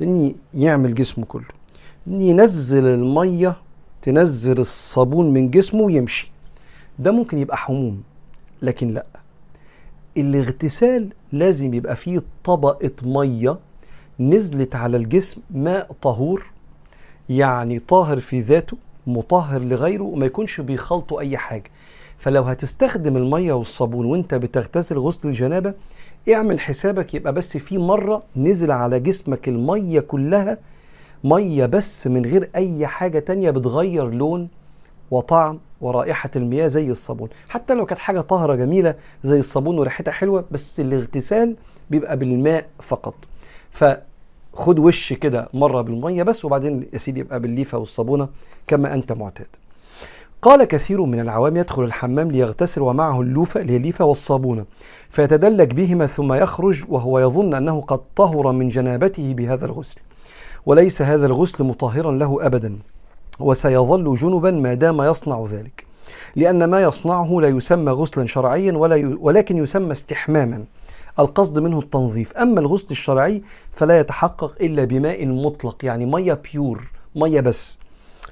لأن 0.00 0.34
يعمل 0.54 0.94
جسمه 0.94 1.24
كله. 1.24 1.44
ينزل 2.06 2.86
المية 2.86 3.56
تنزل 4.02 4.58
الصابون 4.60 5.30
من 5.32 5.50
جسمه 5.50 5.82
ويمشي. 5.82 6.30
ده 6.98 7.12
ممكن 7.12 7.38
يبقى 7.38 7.56
حموم 7.56 8.02
لكن 8.62 8.88
لأ. 8.88 9.06
الاغتسال 10.16 11.08
لازم 11.32 11.74
يبقى 11.74 11.96
فيه 11.96 12.22
طبقة 12.44 12.90
مية 13.02 13.58
نزلت 14.20 14.76
على 14.76 14.96
الجسم 14.96 15.40
ماء 15.50 15.92
طهور 16.02 16.50
يعني 17.28 17.78
طاهر 17.78 18.20
في 18.20 18.40
ذاته 18.40 18.76
مطهر 19.06 19.60
لغيره 19.62 20.02
وما 20.02 20.26
يكونش 20.26 20.60
بيخلطوا 20.60 21.20
أي 21.20 21.36
حاجة. 21.36 21.70
فلو 22.18 22.42
هتستخدم 22.42 23.16
المية 23.16 23.52
والصابون 23.52 24.06
وانت 24.06 24.34
بتغتسل 24.34 24.98
غسل 24.98 25.28
الجنابة 25.28 25.74
اعمل 26.34 26.60
حسابك 26.60 27.14
يبقى 27.14 27.32
بس 27.32 27.56
في 27.56 27.78
مرة 27.78 28.22
نزل 28.36 28.70
على 28.70 29.00
جسمك 29.00 29.48
المية 29.48 30.00
كلها 30.00 30.58
مية 31.24 31.66
بس 31.66 32.06
من 32.06 32.24
غير 32.26 32.50
أي 32.54 32.86
حاجة 32.86 33.18
تانية 33.18 33.50
بتغير 33.50 34.10
لون 34.10 34.48
وطعم 35.10 35.58
ورائحة 35.80 36.30
المياه 36.36 36.66
زي 36.66 36.90
الصابون. 36.90 37.28
حتى 37.48 37.74
لو 37.74 37.86
كانت 37.86 38.00
حاجة 38.00 38.20
طاهرة 38.20 38.54
جميلة 38.54 38.94
زي 39.24 39.38
الصابون 39.38 39.78
وريحتها 39.78 40.12
حلوة 40.12 40.44
بس 40.50 40.80
الاغتسال 40.80 41.56
بيبقى 41.90 42.16
بالماء 42.16 42.66
فقط. 42.78 43.14
فخد 43.70 44.78
وش 44.78 45.12
كده 45.12 45.48
مرة 45.54 45.80
بالمية 45.82 46.22
بس 46.22 46.44
وبعدين 46.44 46.86
يا 46.92 46.98
سيدي 46.98 47.20
يبقى 47.20 47.40
بالليفة 47.40 47.78
والصابونة 47.78 48.28
كما 48.66 48.94
أنت 48.94 49.12
معتاد. 49.12 49.46
قال 50.42 50.64
كثير 50.64 51.04
من 51.04 51.20
العوام 51.20 51.56
يدخل 51.56 51.84
الحمام 51.84 52.30
ليغتسل 52.30 52.82
ومعه 52.82 53.20
اللوفة 53.20 53.60
الليفة 53.60 54.04
والصابونة 54.04 54.64
فيتدلك 55.10 55.74
بهما 55.74 56.06
ثم 56.06 56.32
يخرج 56.32 56.84
وهو 56.88 57.18
يظن 57.18 57.54
أنه 57.54 57.80
قد 57.80 58.00
طهر 58.16 58.52
من 58.52 58.68
جنابته 58.68 59.34
بهذا 59.34 59.66
الغسل 59.66 60.00
وليس 60.66 61.02
هذا 61.02 61.26
الغسل 61.26 61.64
مطهرا 61.64 62.12
له 62.12 62.46
أبدا 62.46 62.78
وسيظل 63.40 64.14
جنبا 64.14 64.50
ما 64.50 64.74
دام 64.74 65.02
يصنع 65.02 65.44
ذلك 65.50 65.86
لأن 66.36 66.64
ما 66.64 66.82
يصنعه 66.82 67.38
لا 67.40 67.48
يسمى 67.48 67.92
غسلا 67.92 68.26
شرعيا 68.26 68.72
ولا 68.72 68.96
ي... 68.96 69.04
ولكن 69.04 69.56
يسمى 69.56 69.92
استحماما 69.92 70.64
القصد 71.18 71.58
منه 71.58 71.78
التنظيف 71.78 72.36
أما 72.36 72.60
الغسل 72.60 72.86
الشرعي 72.90 73.42
فلا 73.72 74.00
يتحقق 74.00 74.54
إلا 74.60 74.84
بماء 74.84 75.26
مطلق 75.26 75.84
يعني 75.84 76.06
مية 76.06 76.40
بيور 76.52 76.90
مية 77.16 77.40
بس. 77.40 77.78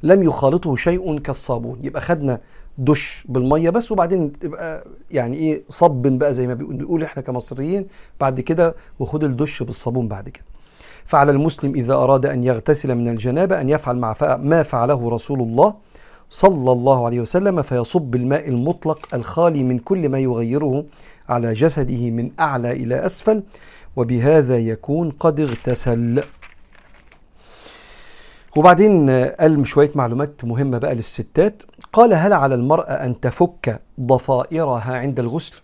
لم 0.03 0.23
يخالطه 0.23 0.77
شيء 0.77 1.19
كالصابون. 1.19 1.79
يبقى 1.83 2.01
خدنا 2.01 2.41
دش 2.79 3.25
بالمية 3.29 3.71
بس 3.71 3.93
وبعدين 3.93 4.33
تبقى 4.33 4.85
يعني 5.11 5.37
إيه 5.37 5.63
صب 5.69 6.03
بقى 6.19 6.35
زي 6.35 6.47
ما 6.47 6.55
بنقول 6.55 7.03
إحنا 7.03 7.23
كمصريين. 7.23 7.87
بعد 8.21 8.41
كده 8.41 8.75
وخد 8.99 9.25
الدش 9.25 9.63
بالصابون 9.63 10.09
بعد 10.09 10.29
كده. 10.29 10.45
فعلى 11.05 11.31
المسلم 11.31 11.75
إذا 11.75 11.95
أراد 11.95 12.27
أن 12.27 12.45
يغتسل 12.45 12.95
من 12.95 13.09
الجنابة 13.09 13.61
أن 13.61 13.69
يفعل 13.69 13.97
مع 13.97 14.15
ما 14.37 14.63
فعله 14.63 15.11
رسول 15.11 15.41
الله 15.41 15.75
صلى 16.31 16.73
الله 16.73 17.07
عليه 17.07 17.21
وسلم 17.21 17.63
فيصب 17.63 18.15
الماء 18.15 18.49
المطلق 18.49 19.15
الخالي 19.15 19.63
من 19.63 19.79
كل 19.79 20.09
ما 20.09 20.19
يغيره 20.19 20.85
على 21.29 21.53
جسده 21.53 22.11
من 22.11 22.31
أعلى 22.41 22.73
إلى 22.73 23.07
أسفل. 23.07 23.43
وبهذا 23.97 24.59
يكون 24.59 25.11
قد 25.11 25.41
اغتسل. 25.41 26.23
وبعدين 28.57 29.11
قال 29.11 29.67
شوية 29.69 29.91
معلومات 29.95 30.45
مهمة 30.45 30.79
بقى 30.79 30.95
للستات. 30.95 31.63
قال 31.93 32.15
هل 32.15 32.33
على 32.33 32.55
المرأة 32.55 32.93
أن 32.93 33.21
تفك 33.21 33.81
ضفائرها 34.01 34.97
عند 34.97 35.19
الغسل؟ 35.19 35.55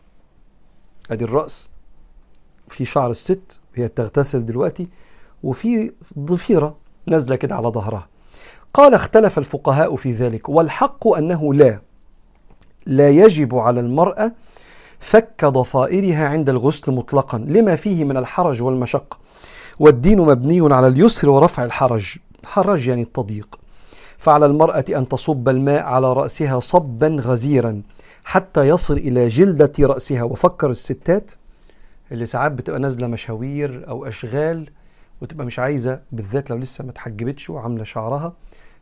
أدي 1.10 1.24
الرأس. 1.24 1.70
في 2.68 2.84
شعر 2.84 3.10
الست 3.10 3.60
وهي 3.76 3.88
بتغتسل 3.88 4.46
دلوقتي 4.46 4.88
وفي 5.42 5.92
ضفيرة 6.18 6.76
نازلة 7.06 7.36
كده 7.36 7.54
على 7.54 7.68
ظهرها. 7.68 8.08
قال 8.74 8.94
اختلف 8.94 9.38
الفقهاء 9.38 9.96
في 9.96 10.12
ذلك 10.12 10.48
والحق 10.48 11.08
أنه 11.08 11.54
لا. 11.54 11.80
لا 12.86 13.10
يجب 13.10 13.54
على 13.54 13.80
المرأة 13.80 14.32
فك 15.00 15.44
ضفائرها 15.44 16.28
عند 16.28 16.48
الغسل 16.48 16.92
مطلقا 16.92 17.38
لما 17.38 17.76
فيه 17.76 18.04
من 18.04 18.16
الحرج 18.16 18.62
والمشقة. 18.62 19.18
والدين 19.80 20.20
مبني 20.20 20.74
على 20.74 20.86
اليسر 20.86 21.28
ورفع 21.28 21.64
الحرج. 21.64 22.16
حرج 22.44 22.88
يعني 22.88 23.02
التضييق. 23.02 23.58
فعلى 24.18 24.46
المرأة 24.46 24.84
أن 24.90 25.08
تصب 25.08 25.48
الماء 25.48 25.82
على 25.82 26.12
رأسها 26.12 26.60
صبا 26.60 27.16
غزيرا 27.20 27.82
حتى 28.24 28.68
يصل 28.68 28.96
إلى 28.96 29.28
جلدة 29.28 29.72
رأسها. 29.80 30.22
وفكر 30.22 30.70
الستات 30.70 31.32
اللي 32.12 32.26
ساعات 32.26 32.52
بتبقى 32.52 32.80
نازلة 32.80 33.06
مشاوير 33.06 33.88
أو 33.88 34.04
أشغال 34.06 34.70
وتبقى 35.22 35.46
مش 35.46 35.58
عايزة 35.58 36.00
بالذات 36.12 36.50
لو 36.50 36.56
لسه 36.56 36.84
ما 36.84 36.90
اتحجبتش 36.90 37.50
وعاملة 37.50 37.84
شعرها 37.84 38.32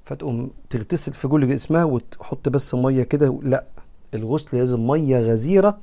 فتقوم 0.04 0.50
تغتسل 0.70 1.12
في 1.12 1.28
كل 1.28 1.48
جسمها 1.48 1.84
وتحط 1.84 2.48
بس 2.48 2.74
مية 2.74 3.02
كده. 3.02 3.40
لا 3.42 3.64
الغسل 4.14 4.58
لازم 4.58 4.86
مية 4.86 5.20
غزيرة 5.20 5.78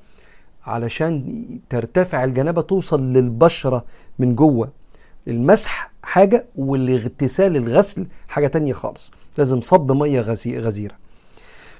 علشان 0.65 1.43
ترتفع 1.69 2.23
الجنابة 2.23 2.61
توصل 2.61 3.13
للبشرة 3.13 3.85
من 4.19 4.35
جوه. 4.35 4.69
المسح 5.27 5.91
حاجة 6.07 6.45
والاغتسال 6.55 7.55
الغسل 7.55 8.07
حاجة 8.27 8.47
تانية 8.47 8.73
خالص. 8.73 9.11
لازم 9.37 9.61
صب 9.61 9.91
مية 9.91 10.21
غزيرة. 10.21 10.95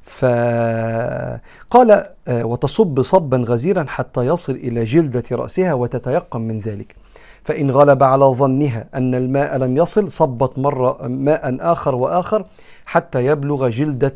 فقال 0.03 1.91
آه، 2.27 2.45
وتصب 2.45 3.01
صبا 3.01 3.37
غزيرا 3.37 3.85
حتى 3.87 4.21
يصل 4.21 4.53
إلى 4.53 4.83
جلدة 4.83 5.23
رأسها 5.31 5.73
وتتيقن 5.73 6.41
من 6.41 6.59
ذلك. 6.59 6.95
فإن 7.43 7.71
غلب 7.71 8.03
على 8.03 8.25
ظنها 8.25 8.87
أن 8.95 9.15
الماء 9.15 9.57
لم 9.57 9.77
يصل 9.77 10.11
صبت 10.11 10.59
مرة 10.59 11.07
ماء 11.07 11.57
آخر 11.59 11.95
وآخر 11.95 12.45
حتى 12.85 13.25
يبلغ 13.25 13.69
جلدة 13.69 14.15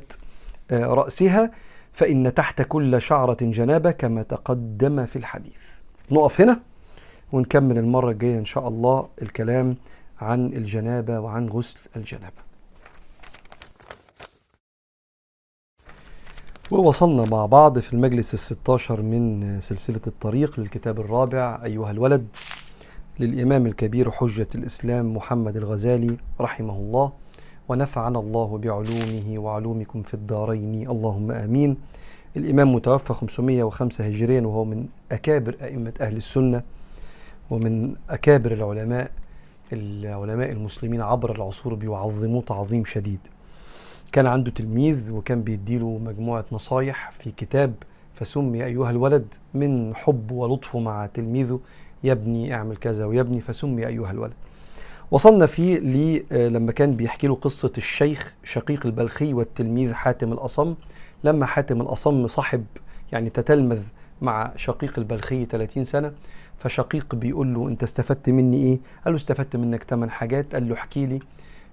آه، 0.71 0.85
رأسها. 0.85 1.51
فإن 1.93 2.33
تحت 2.33 2.61
كل 2.61 3.01
شعرة 3.01 3.37
جنابة 3.41 3.91
كما 3.91 4.23
تقدم 4.23 5.05
في 5.05 5.15
الحديث. 5.15 5.79
نقف 6.11 6.41
هنا 6.41 6.59
ونكمل 7.31 7.77
المرة 7.77 8.11
الجاية 8.11 8.37
إن 8.37 8.45
شاء 8.45 8.67
الله 8.67 9.07
الكلام 9.21 9.75
عن 10.21 10.45
الجنابة 10.53 11.19
وعن 11.19 11.49
غسل 11.49 11.79
الجنابة. 11.95 12.41
ووصلنا 16.71 17.25
مع 17.25 17.45
بعض 17.45 17.79
في 17.79 17.93
المجلس 17.93 18.33
الستاشر 18.33 19.01
من 19.01 19.57
سلسلة 19.61 20.01
الطريق 20.07 20.59
للكتاب 20.59 20.99
الرابع. 20.99 21.61
أيها 21.63 21.91
الولد 21.91 22.27
للإمام 23.19 23.65
الكبير 23.65 24.11
حجة 24.11 24.47
الإسلام 24.55 25.15
محمد 25.15 25.57
الغزالي 25.57 26.17
رحمه 26.41 26.73
الله 26.75 27.11
ونفعنا 27.69 28.19
الله 28.19 28.57
بعلومه 28.57 29.39
وعلومكم 29.39 30.03
في 30.03 30.13
الدارين. 30.13 30.89
اللهم 30.89 31.31
آمين. 31.31 31.77
الإمام 32.37 32.75
متوفى 32.75 33.13
505 33.13 34.07
هجريا 34.07 34.41
وهو 34.41 34.65
من 34.65 34.87
أكابر 35.11 35.55
أئمة 35.61 35.93
أهل 36.01 36.15
السنة 36.15 36.61
ومن 37.49 37.95
أكابر 38.09 38.51
العلماء 38.51 39.11
العلماء 39.73 40.51
المسلمين 40.51 41.01
عبر 41.01 41.35
العصور 41.35 41.73
بيعظموه 41.73 42.41
تعظيم 42.41 42.85
شديد. 42.85 43.19
كان 44.11 44.25
عنده 44.25 44.51
تلميذ 44.51 45.11
وكان 45.13 45.41
بيديله 45.41 45.97
مجموعة 46.05 46.45
نصايح 46.51 47.11
في 47.11 47.31
كتاب 47.31 47.73
فسمي 48.13 48.65
أيها 48.65 48.89
الولد 48.89 49.33
من 49.53 49.95
حب 49.95 50.31
ولطفه 50.31 50.79
مع 50.79 51.05
تلميذه 51.05 51.59
يا 52.03 52.11
ابني 52.11 52.53
اعمل 52.53 52.77
كذا 52.77 53.05
ويا 53.05 53.21
ابني 53.21 53.39
فسمي 53.39 53.87
أيها 53.87 54.11
الولد. 54.11 54.33
وصلنا 55.11 55.45
فيه 55.45 55.79
لي 55.79 56.23
لما 56.31 56.71
كان 56.71 56.95
بيحكي 56.95 57.27
له 57.27 57.35
قصة 57.35 57.71
الشيخ 57.77 58.35
شقيق 58.43 58.85
البلخي 58.85 59.33
والتلميذ 59.33 59.93
حاتم 59.93 60.33
الأصم. 60.33 60.75
لما 61.23 61.45
حاتم 61.45 61.81
الأصم 61.81 62.27
صاحب 62.27 62.65
يعني 63.11 63.29
تتلمذ 63.29 63.81
مع 64.21 64.51
شقيق 64.55 64.93
البلخي 64.97 65.45
30 65.45 65.83
سنة 65.83 66.11
فشقيق 66.63 67.15
بيقول 67.15 67.53
له 67.53 67.67
انت 67.67 67.83
استفدت 67.83 68.29
مني 68.29 68.57
إيه؟ 68.57 68.79
قال 69.05 69.13
له 69.13 69.15
استفدت 69.15 69.55
منك 69.55 69.83
ثمان 69.83 70.09
حاجات. 70.11 70.53
قال 70.53 70.69
له 70.69 70.75
احكي 70.75 71.05
لي. 71.05 71.19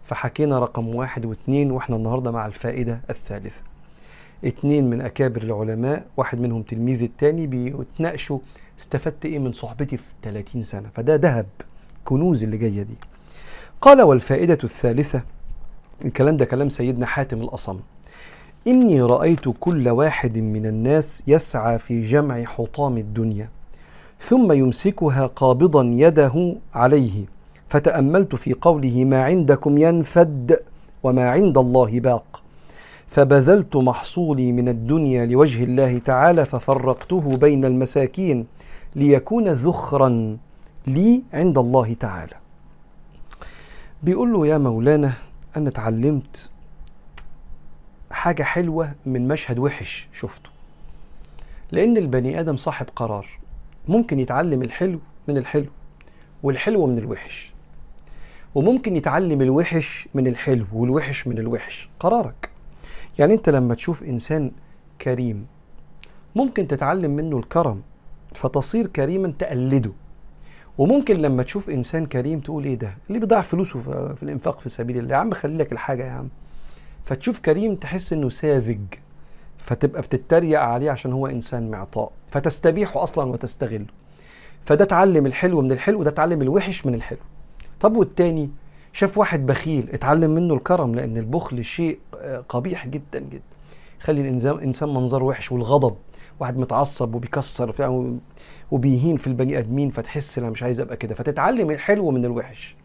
فحكينا 0.04 0.58
رقم 0.58 0.94
واحد 0.94 1.24
واثنين 1.26 1.70
وإحنا 1.70 1.96
النهارده 1.96 2.30
مع 2.30 2.46
الفائدة 2.46 3.00
الثالثة. 3.10 3.62
اتنين 4.44 4.90
من 4.90 5.00
أكابر 5.00 5.42
العلماء 5.42 6.06
واحد 6.16 6.40
منهم 6.40 6.62
تلميذ 6.62 7.02
التاني 7.02 7.46
بيتناقشوا 7.46 8.38
استفدت 8.80 9.24
إيه 9.24 9.38
من 9.38 9.52
صحبتي 9.52 9.96
في 9.96 10.04
30 10.22 10.62
سنة. 10.62 10.88
فده 10.94 11.14
ذهب 11.14 11.46
كنوز 12.04 12.44
اللي 12.44 12.56
جاية 12.56 12.82
دي. 12.82 12.94
قال 13.80 14.02
والفائدة 14.02 14.58
الثالثة 14.64 15.22
الكلام 16.04 16.36
ده 16.36 16.44
كلام 16.44 16.68
سيدنا 16.68 17.06
حاتم 17.06 17.40
الأصم. 17.40 17.80
إني 18.66 19.02
رأيت 19.02 19.48
كل 19.60 19.88
واحد 19.88 20.38
من 20.38 20.66
الناس 20.66 21.22
يسعى 21.26 21.78
في 21.78 22.02
جمع 22.02 22.44
حطام 22.44 22.98
الدنيا. 22.98 23.48
ثم 24.20 24.52
يمسكها 24.52 25.26
قابضا 25.26 25.90
يده 25.94 26.56
عليه. 26.74 27.24
فتأملت 27.68 28.34
في 28.34 28.54
قوله 28.54 29.04
ما 29.04 29.24
عندكم 29.24 29.78
ينفد 29.78 30.60
وما 31.02 31.30
عند 31.30 31.58
الله 31.58 32.00
باق. 32.00 32.42
فبذلت 33.06 33.76
محصولي 33.76 34.52
من 34.52 34.68
الدنيا 34.68 35.26
لوجه 35.26 35.64
الله 35.64 35.98
تعالى 35.98 36.44
ففرقته 36.44 37.36
بين 37.36 37.64
المساكين 37.64 38.46
ليكون 38.96 39.48
ذخرا 39.48 40.38
لي 40.86 41.22
عند 41.32 41.58
الله 41.58 41.94
تعالى. 41.94 42.34
بيقول 44.02 44.32
له 44.32 44.46
يا 44.46 44.58
مولانا 44.58 45.12
أنا 45.56 45.68
اتعلمت 45.68 46.50
حاجة 48.10 48.42
حلوة 48.42 48.92
من 49.06 49.28
مشهد 49.28 49.58
وحش 49.58 50.08
شفته. 50.12 50.50
لأن 51.72 51.96
البني 51.96 52.40
آدم 52.40 52.56
صاحب 52.56 52.86
قرار. 52.96 53.26
ممكن 53.88 54.18
يتعلم 54.18 54.62
الحلو 54.62 55.00
من 55.28 55.36
الحلو 55.36 55.66
والحلو 56.42 56.86
من 56.86 56.98
الوحش 56.98 57.52
وممكن 58.54 58.96
يتعلم 58.96 59.40
الوحش 59.42 60.08
من 60.14 60.26
الحلو 60.26 60.64
والوحش 60.72 61.26
من 61.26 61.38
الوحش. 61.38 61.88
قرارك. 62.00 62.50
يعني 63.18 63.34
انت 63.34 63.48
لما 63.48 63.74
تشوف 63.74 64.02
إنسان 64.02 64.50
كريم 65.02 65.46
ممكن 66.36 66.68
تتعلم 66.68 67.10
منه 67.10 67.38
الكرم 67.38 67.82
فتصير 68.34 68.86
كريما 68.86 69.32
تقلده. 69.38 69.92
وممكن 70.78 71.16
لما 71.16 71.42
تشوف 71.42 71.70
إنسان 71.70 72.06
كريم 72.06 72.40
تقول 72.40 72.64
إيه 72.64 72.74
ده؟ 72.74 72.94
اللي 73.08 73.18
بيضيع 73.18 73.42
فلوسه 73.42 73.80
في 74.14 74.22
الإنفاق 74.22 74.60
في 74.60 74.68
سبيل 74.68 74.98
الله. 74.98 75.14
يا 75.14 75.20
عم 75.20 75.30
خلي 75.30 75.56
لك 75.56 75.72
الحاجة 75.72 76.04
يا 76.06 76.10
عم. 76.10 76.28
فتشوف 77.04 77.40
كريم 77.40 77.74
تحس 77.74 78.12
إنه 78.12 78.28
ساذج 78.28 78.80
فتبقى 79.58 80.02
بتتريق 80.02 80.60
عليه 80.60 80.90
عشان 80.90 81.12
هو 81.12 81.26
إنسان 81.26 81.70
معطاء. 81.70 82.12
فتستبيحه 82.30 83.02
أصلا 83.02 83.30
وتستغله 83.30 83.86
فده 84.60 84.84
اتعلم 84.84 85.26
الحلو 85.26 85.60
من 85.62 85.72
الحلو 85.72 86.00
وده 86.00 86.10
اتعلم 86.10 86.42
الوحش 86.42 86.86
من 86.86 86.94
الحلو. 86.94 87.18
طب 87.80 87.96
والتاني؟ 87.96 88.50
شاف 88.92 89.18
واحد 89.18 89.46
بخيل 89.46 89.88
اتعلم 89.92 90.30
منه 90.30 90.54
الكرم 90.54 90.94
لأن 90.94 91.16
البخل 91.16 91.64
شيء 91.64 91.98
آه، 92.18 92.44
قبيح 92.48 92.86
جدا 92.86 93.20
جدا. 93.20 93.42
يخلي 94.00 94.20
الإنسان 94.20 94.58
إنسان 94.58 94.88
منظره 94.88 95.24
وحش 95.24 95.52
والغضب. 95.52 95.96
واحد 96.40 96.58
متعصب 96.58 97.14
وبيكسر 97.14 97.72
وبيهين 98.70 99.16
في 99.16 99.26
البني 99.26 99.58
آدمين 99.58 99.90
فتحس 99.90 100.38
أنا 100.38 100.50
مش 100.50 100.62
عايز 100.62 100.80
أبقى 100.80 100.96
كده. 100.96 101.14
فتتعلم 101.14 101.70
الحلو 101.70 102.10
من 102.10 102.24
الوحش. 102.24 102.76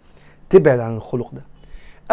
تبعد 0.50 0.80
عن 0.80 0.96
الخلق 0.96 1.32
ده. 1.36 1.42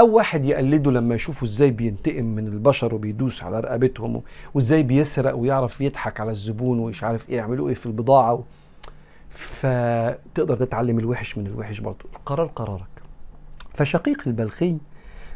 أو 0.01 0.11
واحد 0.17 0.45
يقلده 0.45 0.91
لما 0.91 1.15
يشوفه 1.15 1.45
إزاي 1.45 1.71
بينتقم 1.71 2.25
من 2.25 2.47
البشر 2.47 2.95
وبيدوس 2.95 3.43
على 3.43 3.61
رقبتهم 3.61 4.23
وإزاي 4.55 4.83
بيسرق 4.83 5.35
ويعرف 5.35 5.81
يضحك 5.81 6.21
على 6.21 6.31
الزبون 6.31 6.79
ومش 6.79 7.05
عارف 7.05 7.29
إيه 7.29 7.37
يعملوا 7.37 7.69
إيه 7.69 7.75
في 7.75 7.87
البضاعة 7.87 8.45
فتقدر 9.31 10.57
تتعلم 10.57 10.99
الوحش 10.99 11.39
من 11.39 11.47
الوحش 11.47 11.81
برضه. 11.81 12.05
القرار 12.15 12.47
قرارك. 12.47 13.03
فشقيق 13.75 14.23
البلخي 14.27 14.77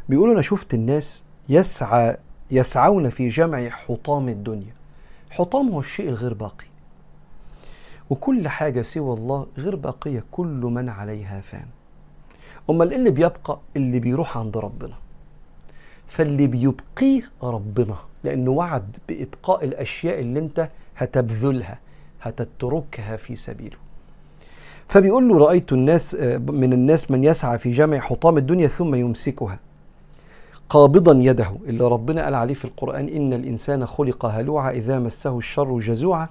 بيقول 0.08 0.30
أنا 0.30 0.42
شفت 0.42 0.74
الناس 0.74 1.24
يسعى 1.48 2.16
يسعون 2.50 3.08
في 3.08 3.28
جمع 3.28 3.68
حطام 3.68 4.28
الدنيا. 4.28 4.74
حطام 5.30 5.68
هو 5.68 5.80
الشيء 5.80 6.08
الغير 6.08 6.34
باقي. 6.34 6.66
وكل 8.10 8.48
حاجة 8.48 8.82
سوى 8.82 9.14
الله 9.14 9.46
غير 9.58 9.76
باقية 9.76 10.24
كل 10.30 10.46
من 10.46 10.88
عليها 10.88 11.40
فان. 11.40 11.66
أمال 12.70 12.90
إيه 12.90 12.96
اللي 12.96 13.10
بيبقى؟ 13.10 13.58
اللي 13.76 14.00
بيروح 14.00 14.38
عند 14.38 14.56
ربنا. 14.56 14.94
فاللي 16.06 16.46
بيبقيه 16.46 17.22
ربنا 17.42 17.96
لأنه 18.24 18.50
وعد 18.50 18.96
بإبقاء 19.08 19.64
الأشياء 19.64 20.20
اللي 20.20 20.38
أنت 20.38 20.68
هتبذلها 20.96 21.78
هتتركها 22.22 23.16
في 23.16 23.36
سبيله. 23.36 23.76
فبيقول 24.88 25.28
له 25.28 25.38
رأيت 25.38 25.72
الناس 25.72 26.14
آه، 26.14 26.36
من 26.38 26.72
الناس 26.72 27.10
من 27.10 27.24
يسعى 27.24 27.58
في 27.58 27.70
جمع 27.70 27.98
حطام 27.98 28.36
الدنيا 28.38 28.66
ثم 28.68 28.94
يمسكها 28.94 29.58
قابضا 30.68 31.18
يده. 31.22 31.52
اللي 31.66 31.84
ربنا 31.84 32.24
قال 32.24 32.34
عليه 32.34 32.54
في 32.54 32.64
القرآن 32.64 33.08
إن 33.08 33.32
الإنسان 33.32 33.86
خلق 33.86 34.26
هلوعا 34.26 34.70
إذا 34.70 34.98
مسه 34.98 35.38
الشر 35.38 35.78
جزوعا 35.78 36.28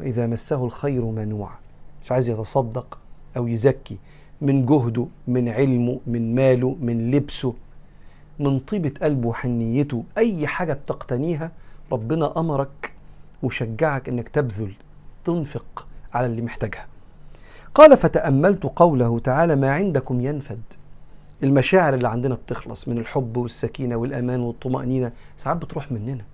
وإذا 0.00 0.26
مسه 0.26 0.64
الخير 0.64 1.04
منوعا. 1.04 1.56
مش 2.02 2.12
عايز 2.12 2.30
يتصدق 2.30 2.98
أو 3.36 3.48
يزكي. 3.48 3.96
من 4.40 4.66
جهده 4.66 5.06
من 5.28 5.48
علمه 5.48 6.00
من 6.06 6.34
ماله 6.34 6.76
من 6.80 7.10
لبسه 7.10 7.54
من 8.38 8.58
طيبة 8.58 8.92
قلبه 9.02 9.28
وحنيته. 9.28 10.04
أي 10.18 10.46
حاجة 10.46 10.72
بتقتنيها 10.72 11.52
ربنا 11.92 12.40
أمرك 12.40 12.92
وشجعك 13.42 14.08
إنك 14.08 14.28
تبذل 14.28 14.72
تنفق 15.24 15.86
على 16.14 16.26
اللي 16.26 16.42
محتاجها. 16.42 16.86
قال 17.74 17.96
فتأملت 17.96 18.62
قوله 18.62 19.18
تعالى 19.18 19.56
ما 19.56 19.70
عندكم 19.70 20.20
ينفد 20.20 20.62
المشاعر 21.42 21.94
اللي 21.94 22.08
عندنا 22.08 22.34
بتخلص 22.34 22.88
من 22.88 22.98
الحب 22.98 23.36
والسكينة 23.36 23.96
والأمان 23.96 24.40
والطمأنينة. 24.40 25.12
ساعات 25.36 25.56
بتروح 25.56 25.92
مننا. 25.92 26.24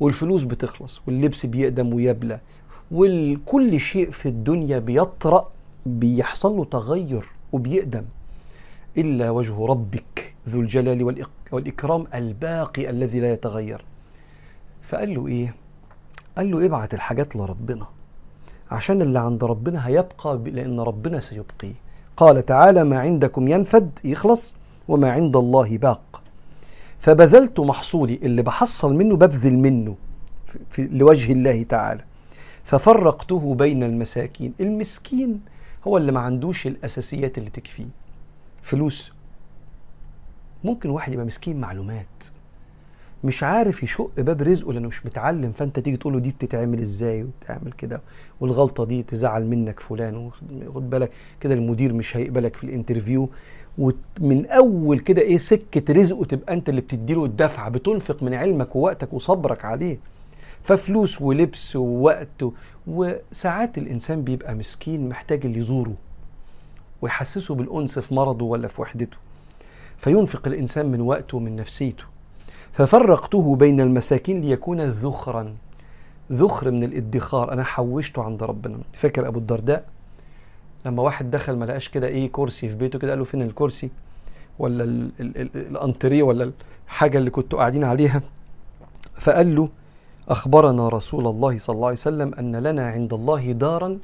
والفلوس 0.00 0.42
بتخلص 0.42 1.02
واللبس 1.06 1.46
بيقدم 1.46 1.94
ويبلى 1.94 2.40
وكل 2.92 3.80
شيء 3.80 4.10
في 4.10 4.28
الدنيا 4.28 4.78
بيطرأ 4.78 5.50
بيحصل 5.86 6.56
له 6.56 6.64
تغير. 6.64 7.39
وبيقدم. 7.52 8.04
إلا 8.98 9.30
وجه 9.30 9.66
ربك 9.66 10.34
ذو 10.48 10.60
الجلال 10.60 11.24
والإكرام 11.52 12.06
الباقي 12.14 12.90
الذي 12.90 13.20
لا 13.20 13.32
يتغير. 13.32 13.84
فقال 14.82 15.14
له 15.14 15.26
إيه؟ 15.26 15.54
قال 16.36 16.50
له 16.50 16.66
ابعت 16.66 16.94
الحاجات 16.94 17.36
لربنا. 17.36 17.86
عشان 18.70 19.00
اللي 19.00 19.18
عند 19.18 19.44
ربنا 19.44 19.86
هيبقى 19.86 20.40
لأن 20.44 20.80
ربنا 20.80 21.20
سيبقيه. 21.20 21.74
قال 22.16 22.46
تعالى 22.46 22.84
ما 22.84 22.98
عندكم 22.98 23.48
ينفد 23.48 23.98
يخلص 24.04 24.56
وما 24.88 25.10
عند 25.10 25.36
الله 25.36 25.78
باق. 25.78 26.22
فبذلت 26.98 27.60
محصولي 27.60 28.14
اللي 28.22 28.42
بحصل 28.42 28.94
منه 28.94 29.16
ببذل 29.16 29.58
منه 29.58 29.96
في 30.70 30.88
لوجه 30.92 31.32
الله 31.32 31.62
تعالى. 31.62 32.04
ففرقته 32.64 33.54
بين 33.54 33.82
المساكين. 33.82 34.54
المسكين 34.60 35.40
هو 35.86 35.96
اللي 35.96 36.12
ما 36.12 36.20
عندوش 36.20 36.66
الأساسيات 36.66 37.38
اللي 37.38 37.50
تكفيه. 37.50 37.86
فلوس. 38.62 39.12
ممكن 40.64 40.90
واحد 40.90 41.12
يبقى 41.12 41.26
مسكين 41.26 41.60
معلومات. 41.60 42.06
مش 43.24 43.42
عارف 43.42 43.82
يشق 43.82 44.10
باب 44.20 44.42
رزقه 44.42 44.72
لأنه 44.72 44.88
مش 44.88 45.06
متعلم 45.06 45.52
فأنت 45.52 45.78
تيجي 45.78 45.96
تقول 45.96 46.12
له 46.12 46.18
دي 46.18 46.30
بتتعمل 46.30 46.80
إزاي 46.80 47.22
وبتعمل 47.22 47.72
كده؟ 47.72 48.00
والغلطة 48.40 48.84
دي 48.84 49.02
تزعل 49.02 49.44
منك 49.46 49.80
فلان 49.80 50.16
وخد 50.66 50.90
بالك 50.90 51.10
كده 51.40 51.54
المدير 51.54 51.92
مش 51.92 52.16
هيقبلك 52.16 52.56
في 52.56 52.64
الانترفيو. 52.64 53.28
ومن 53.78 54.46
أول 54.46 54.98
كده 54.98 55.22
إيه 55.22 55.38
سكة 55.38 55.94
رزقه 55.94 56.24
تبقى 56.24 56.54
أنت 56.54 56.68
اللي 56.68 56.80
بتديله 56.80 57.24
الدفعة 57.24 57.68
بتنفق 57.68 58.22
من 58.22 58.34
علمك 58.34 58.76
ووقتك 58.76 59.12
وصبرك 59.12 59.64
عليه. 59.64 59.98
ففلوس 60.62 61.22
ولبس 61.22 61.76
ووقت 61.76 62.44
وساعات 62.86 63.78
الإنسان 63.78 64.24
بيبقى 64.24 64.54
مسكين 64.54 65.08
محتاج 65.08 65.46
اللي 65.46 65.58
يزوره 65.58 65.94
ويحسسه 67.02 67.54
بالأنس 67.54 67.98
في 67.98 68.14
مرضه 68.14 68.44
ولا 68.44 68.68
في 68.68 68.80
وحدته. 68.82 69.16
فينفق 69.98 70.46
الإنسان 70.46 70.86
من 70.86 71.00
وقته 71.00 71.36
ومن 71.36 71.56
نفسيته. 71.56 72.04
ففرقته 72.72 73.56
بين 73.56 73.80
المساكين 73.80 74.40
ليكون 74.40 74.80
ذخرا. 74.80 75.54
ذخر 76.32 76.70
من 76.70 76.84
الادخار. 76.84 77.52
أنا 77.52 77.64
حوشته 77.64 78.22
عند 78.22 78.42
ربنا. 78.42 78.78
فاكر 78.92 79.28
أبو 79.28 79.38
الدرداء؟ 79.38 79.84
لما 80.86 81.02
واحد 81.02 81.30
دخل 81.30 81.56
ما 81.56 81.64
لقاش 81.64 81.88
كده 81.88 82.06
إيه 82.06 82.32
كرسي 82.32 82.68
في 82.68 82.74
بيته 82.74 82.98
كده 82.98 83.10
قال 83.10 83.18
له 83.18 83.24
فين 83.24 83.42
الكرسي؟ 83.42 83.90
ولا 84.58 84.84
الأنتريه 85.54 86.22
ولا 86.22 86.52
الحاجة 86.86 87.18
اللي 87.18 87.30
كنتوا 87.30 87.58
قاعدين 87.58 87.84
عليها؟ 87.84 88.22
فقال 89.14 89.54
له 89.56 89.68
أخبرنا 90.30 90.88
رسول 90.88 91.26
الله 91.26 91.58
صلى 91.58 91.74
الله 91.74 91.86
عليه 91.86 91.98
وسلم 91.98 92.34
أن 92.34 92.56
لنا 92.56 92.90
عند 92.90 93.14
الله 93.14 93.52
دارا 93.52 93.98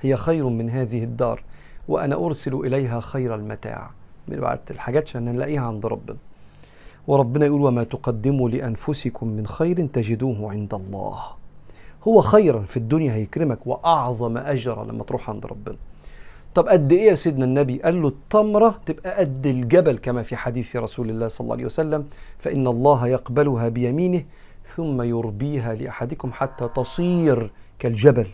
هي 0.00 0.16
خير 0.16 0.48
من 0.48 0.70
هذه 0.70 1.04
الدار 1.04 1.42
وأنا 1.88 2.14
أرسل 2.26 2.54
إليها 2.54 3.00
خير 3.00 3.34
المتاع. 3.34 3.90
بعت 4.28 4.70
الحاجات 4.70 5.08
عشان 5.08 5.24
نلاقيها 5.24 5.60
عند 5.60 5.86
ربنا. 5.86 6.16
وربنا 7.06 7.46
يقول 7.46 7.62
وما 7.62 7.84
تقدموا 7.84 8.48
لأنفسكم 8.48 9.28
من 9.28 9.46
خير 9.46 9.86
تجدوه 9.86 10.50
عند 10.50 10.74
الله. 10.74 11.18
هو 12.08 12.20
خيرا 12.20 12.60
في 12.60 12.76
الدنيا 12.76 13.12
هيكرمك 13.12 13.66
وأعظم 13.66 14.36
أجرا 14.36 14.84
لما 14.84 15.04
تروح 15.04 15.30
عند 15.30 15.46
ربنا. 15.46 15.76
طب 16.54 16.68
قد 16.68 16.92
إيه 16.92 17.10
يا 17.10 17.14
سيدنا 17.14 17.44
النبي؟ 17.44 17.82
قال 17.82 18.02
له 18.02 18.08
التمرة 18.08 18.74
تبقى 18.86 19.18
قد 19.18 19.46
الجبل. 19.46 19.98
كما 19.98 20.22
في 20.22 20.36
حديث 20.36 20.76
رسول 20.76 21.10
الله 21.10 21.28
صلى 21.28 21.44
الله 21.44 21.54
عليه 21.54 21.64
وسلم 21.64 22.06
فإن 22.38 22.66
الله 22.66 23.06
يقبلها 23.06 23.68
بيمينه 23.68 24.24
ثم 24.76 25.02
يربيها 25.02 25.74
لأحدكم 25.74 26.32
حتى 26.32 26.68
تصير 26.76 27.50
كالجبل. 27.78 28.26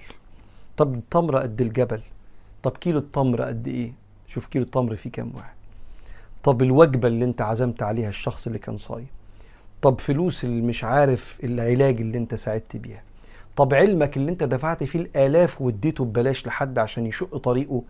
طب 0.76 0.94
التمرة 0.94 1.38
قد 1.38 1.60
الجبل؟ 1.60 2.00
طب 2.62 2.70
كيلو 2.70 2.98
التمر 2.98 3.42
قد 3.42 3.68
إيه؟ 3.68 3.92
شوف 4.26 4.46
كيلو 4.46 4.64
التمر 4.64 4.96
فيه 4.96 5.10
كام 5.10 5.32
واحد. 5.34 5.54
طب 6.42 6.62
الوجبة 6.62 7.08
اللي 7.08 7.24
أنت 7.24 7.42
عزمت 7.42 7.82
عليها 7.82 8.08
الشخص 8.08 8.46
اللي 8.46 8.58
كان 8.58 8.76
صايم. 8.76 9.06
طب 9.82 10.00
فلوس 10.00 10.44
اللي 10.44 10.62
مش 10.62 10.84
عارف 10.84 11.38
العلاج 11.44 12.00
اللي 12.00 12.18
أنت 12.18 12.34
ساعدت 12.34 12.76
بيها. 12.76 13.02
طب 13.56 13.74
علمك 13.74 14.16
اللي 14.16 14.30
أنت 14.30 14.44
دفعت 14.44 14.84
فيه 14.84 14.98
الآلاف 14.98 15.62
واديته 15.62 16.04
ببلاش 16.04 16.46
لحد 16.46 16.78
عشان 16.78 17.06
يشق 17.06 17.36
طريقه 17.36 17.82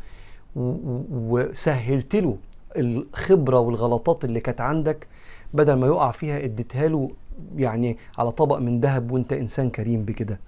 وسهلت 0.56 2.16
له 2.16 2.36
الخبرة 2.76 3.58
والغلطات 3.58 4.24
اللي 4.24 4.40
كانت 4.40 4.60
عندك 4.60 5.06
بدل 5.54 5.74
ما 5.74 5.86
يقع 5.86 6.10
فيها 6.10 6.44
اديتها 6.44 6.88
له 6.88 7.10
يعني 7.56 7.96
على 8.18 8.32
طبق 8.32 8.58
من 8.58 8.80
ذهب 8.80 9.10
وانت 9.10 9.32
إنسان 9.32 9.70
كريم 9.70 10.04
بكده. 10.04 10.40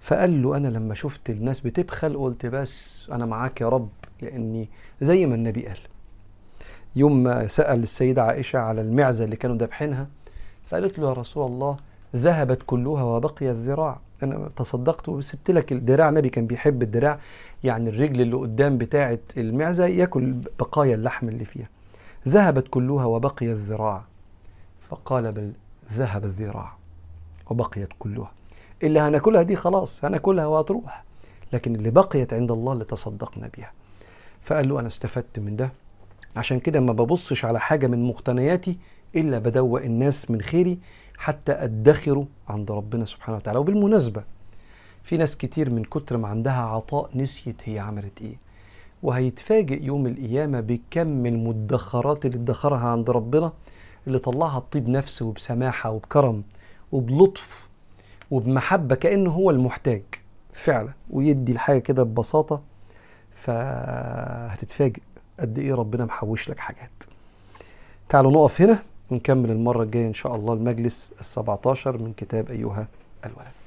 فقال 0.00 0.42
له 0.42 0.56
أنا 0.56 0.68
لما 0.68 0.94
شفت 0.94 1.30
الناس 1.30 1.60
بتبخل 1.60 2.16
قلت 2.16 2.46
بس 2.46 3.06
أنا 3.12 3.26
معاك 3.26 3.60
يا 3.60 3.68
رب 3.68 3.88
لأني 4.22 4.68
زي 5.00 5.26
ما 5.26 5.34
النبي 5.34 5.66
قال. 5.66 5.78
يوم 6.96 7.22
ما 7.22 7.46
سأل 7.46 7.82
السيدة 7.82 8.22
عائشة 8.22 8.58
على 8.58 8.80
المعزة 8.80 9.24
اللي 9.24 9.36
كانوا 9.36 9.56
دابحينها 9.56 10.06
فقالت 10.66 10.98
له 10.98 11.08
يا 11.08 11.12
رسول 11.12 11.46
الله 11.46 11.76
ذهبت 12.16 12.62
كلها 12.66 13.02
وبقي 13.02 13.50
الذراع. 13.50 14.00
أنا 14.22 14.48
تصدقت 14.56 15.08
وسبت 15.08 15.50
لك 15.50 15.72
الدراع. 15.72 16.08
النبي 16.08 16.28
كان 16.28 16.46
بيحب 16.46 16.82
الدراع 16.82 17.18
يعني 17.64 17.88
الرجل 17.88 18.20
اللي 18.20 18.36
قدام 18.36 18.78
بتاعه 18.78 19.18
المعزة 19.36 19.86
ياكل 19.86 20.34
بقايا 20.58 20.94
اللحم 20.94 21.28
اللي 21.28 21.44
فيها. 21.44 21.68
ذهبت 22.28 22.68
كلها 22.68 23.04
وبقي 23.04 23.52
الذراع. 23.52 24.04
فقال 24.90 25.32
بل 25.32 25.52
ذهب 25.92 26.24
الذراع 26.24 26.72
وبقيت 27.50 27.88
كلها. 27.98 28.32
اللي 28.82 29.00
هناكلها 29.00 29.42
دي 29.42 29.56
خلاص 29.56 30.04
هناكلها 30.04 30.46
وهتروح 30.46 31.04
لكن 31.52 31.74
اللي 31.74 31.90
بقيت 31.90 32.32
عند 32.32 32.50
الله 32.50 32.72
اللي 32.72 32.84
تصدقنا 32.84 33.50
بها 33.58 33.72
فقال 34.42 34.68
له 34.68 34.80
أنا 34.80 34.86
استفدت 34.88 35.38
من 35.38 35.56
ده. 35.56 35.72
عشان 36.36 36.60
كده 36.60 36.80
ما 36.80 36.92
ببصش 36.92 37.44
على 37.44 37.60
حاجة 37.60 37.86
من 37.86 38.08
مقتنياتي 38.08 38.76
إلا 39.16 39.38
بدوق 39.38 39.82
الناس 39.82 40.30
من 40.30 40.40
خيري 40.40 40.78
حتى 41.18 41.52
أدخره 41.52 42.26
عند 42.48 42.70
ربنا 42.70 43.04
سبحانه 43.04 43.36
وتعالى. 43.36 43.58
وبالمناسبة 43.58 44.22
في 45.04 45.16
ناس 45.16 45.36
كتير 45.36 45.70
من 45.70 45.84
كتر 45.84 46.16
ما 46.16 46.28
عندها 46.28 46.62
عطاء 46.62 47.10
نسيت 47.14 47.56
هي 47.64 47.78
عملت 47.78 48.20
إيه. 48.22 48.36
وهيتفاجئ 49.02 49.84
يوم 49.84 50.06
القيامة 50.06 50.60
بكم 50.60 51.26
المدخرات 51.26 52.26
اللي 52.26 52.36
ادخرها 52.36 52.88
عند 52.88 53.10
ربنا 53.10 53.52
اللي 54.06 54.18
طلعها 54.18 54.58
بطيب 54.58 54.88
نفس 54.88 55.22
وبسماحة 55.22 55.90
وبكرم 55.90 56.42
وبلطف 56.92 57.68
وبمحبة 58.30 58.94
كأنه 58.94 59.30
هو 59.30 59.50
المحتاج 59.50 60.02
فعلا 60.52 60.92
ويدي 61.10 61.52
الحاجة 61.52 61.78
كده 61.78 62.02
ببساطة 62.02 62.62
فهتتفاجئ 63.34 65.00
قد 65.40 65.58
إيه 65.58 65.74
ربنا 65.74 66.04
محوش 66.04 66.50
لك 66.50 66.58
حاجات. 66.58 67.04
تعالوا 68.08 68.32
نقف 68.32 68.62
هنا 68.62 68.82
ونكمل 69.10 69.50
المرة 69.50 69.82
الجاية 69.82 70.06
إن 70.06 70.14
شاء 70.14 70.34
الله 70.34 70.52
المجلس 70.54 71.12
السبعة 71.20 71.60
عشر 71.66 71.98
من 71.98 72.12
كتاب 72.12 72.50
أيها 72.50 72.88
الولد. 73.24 73.59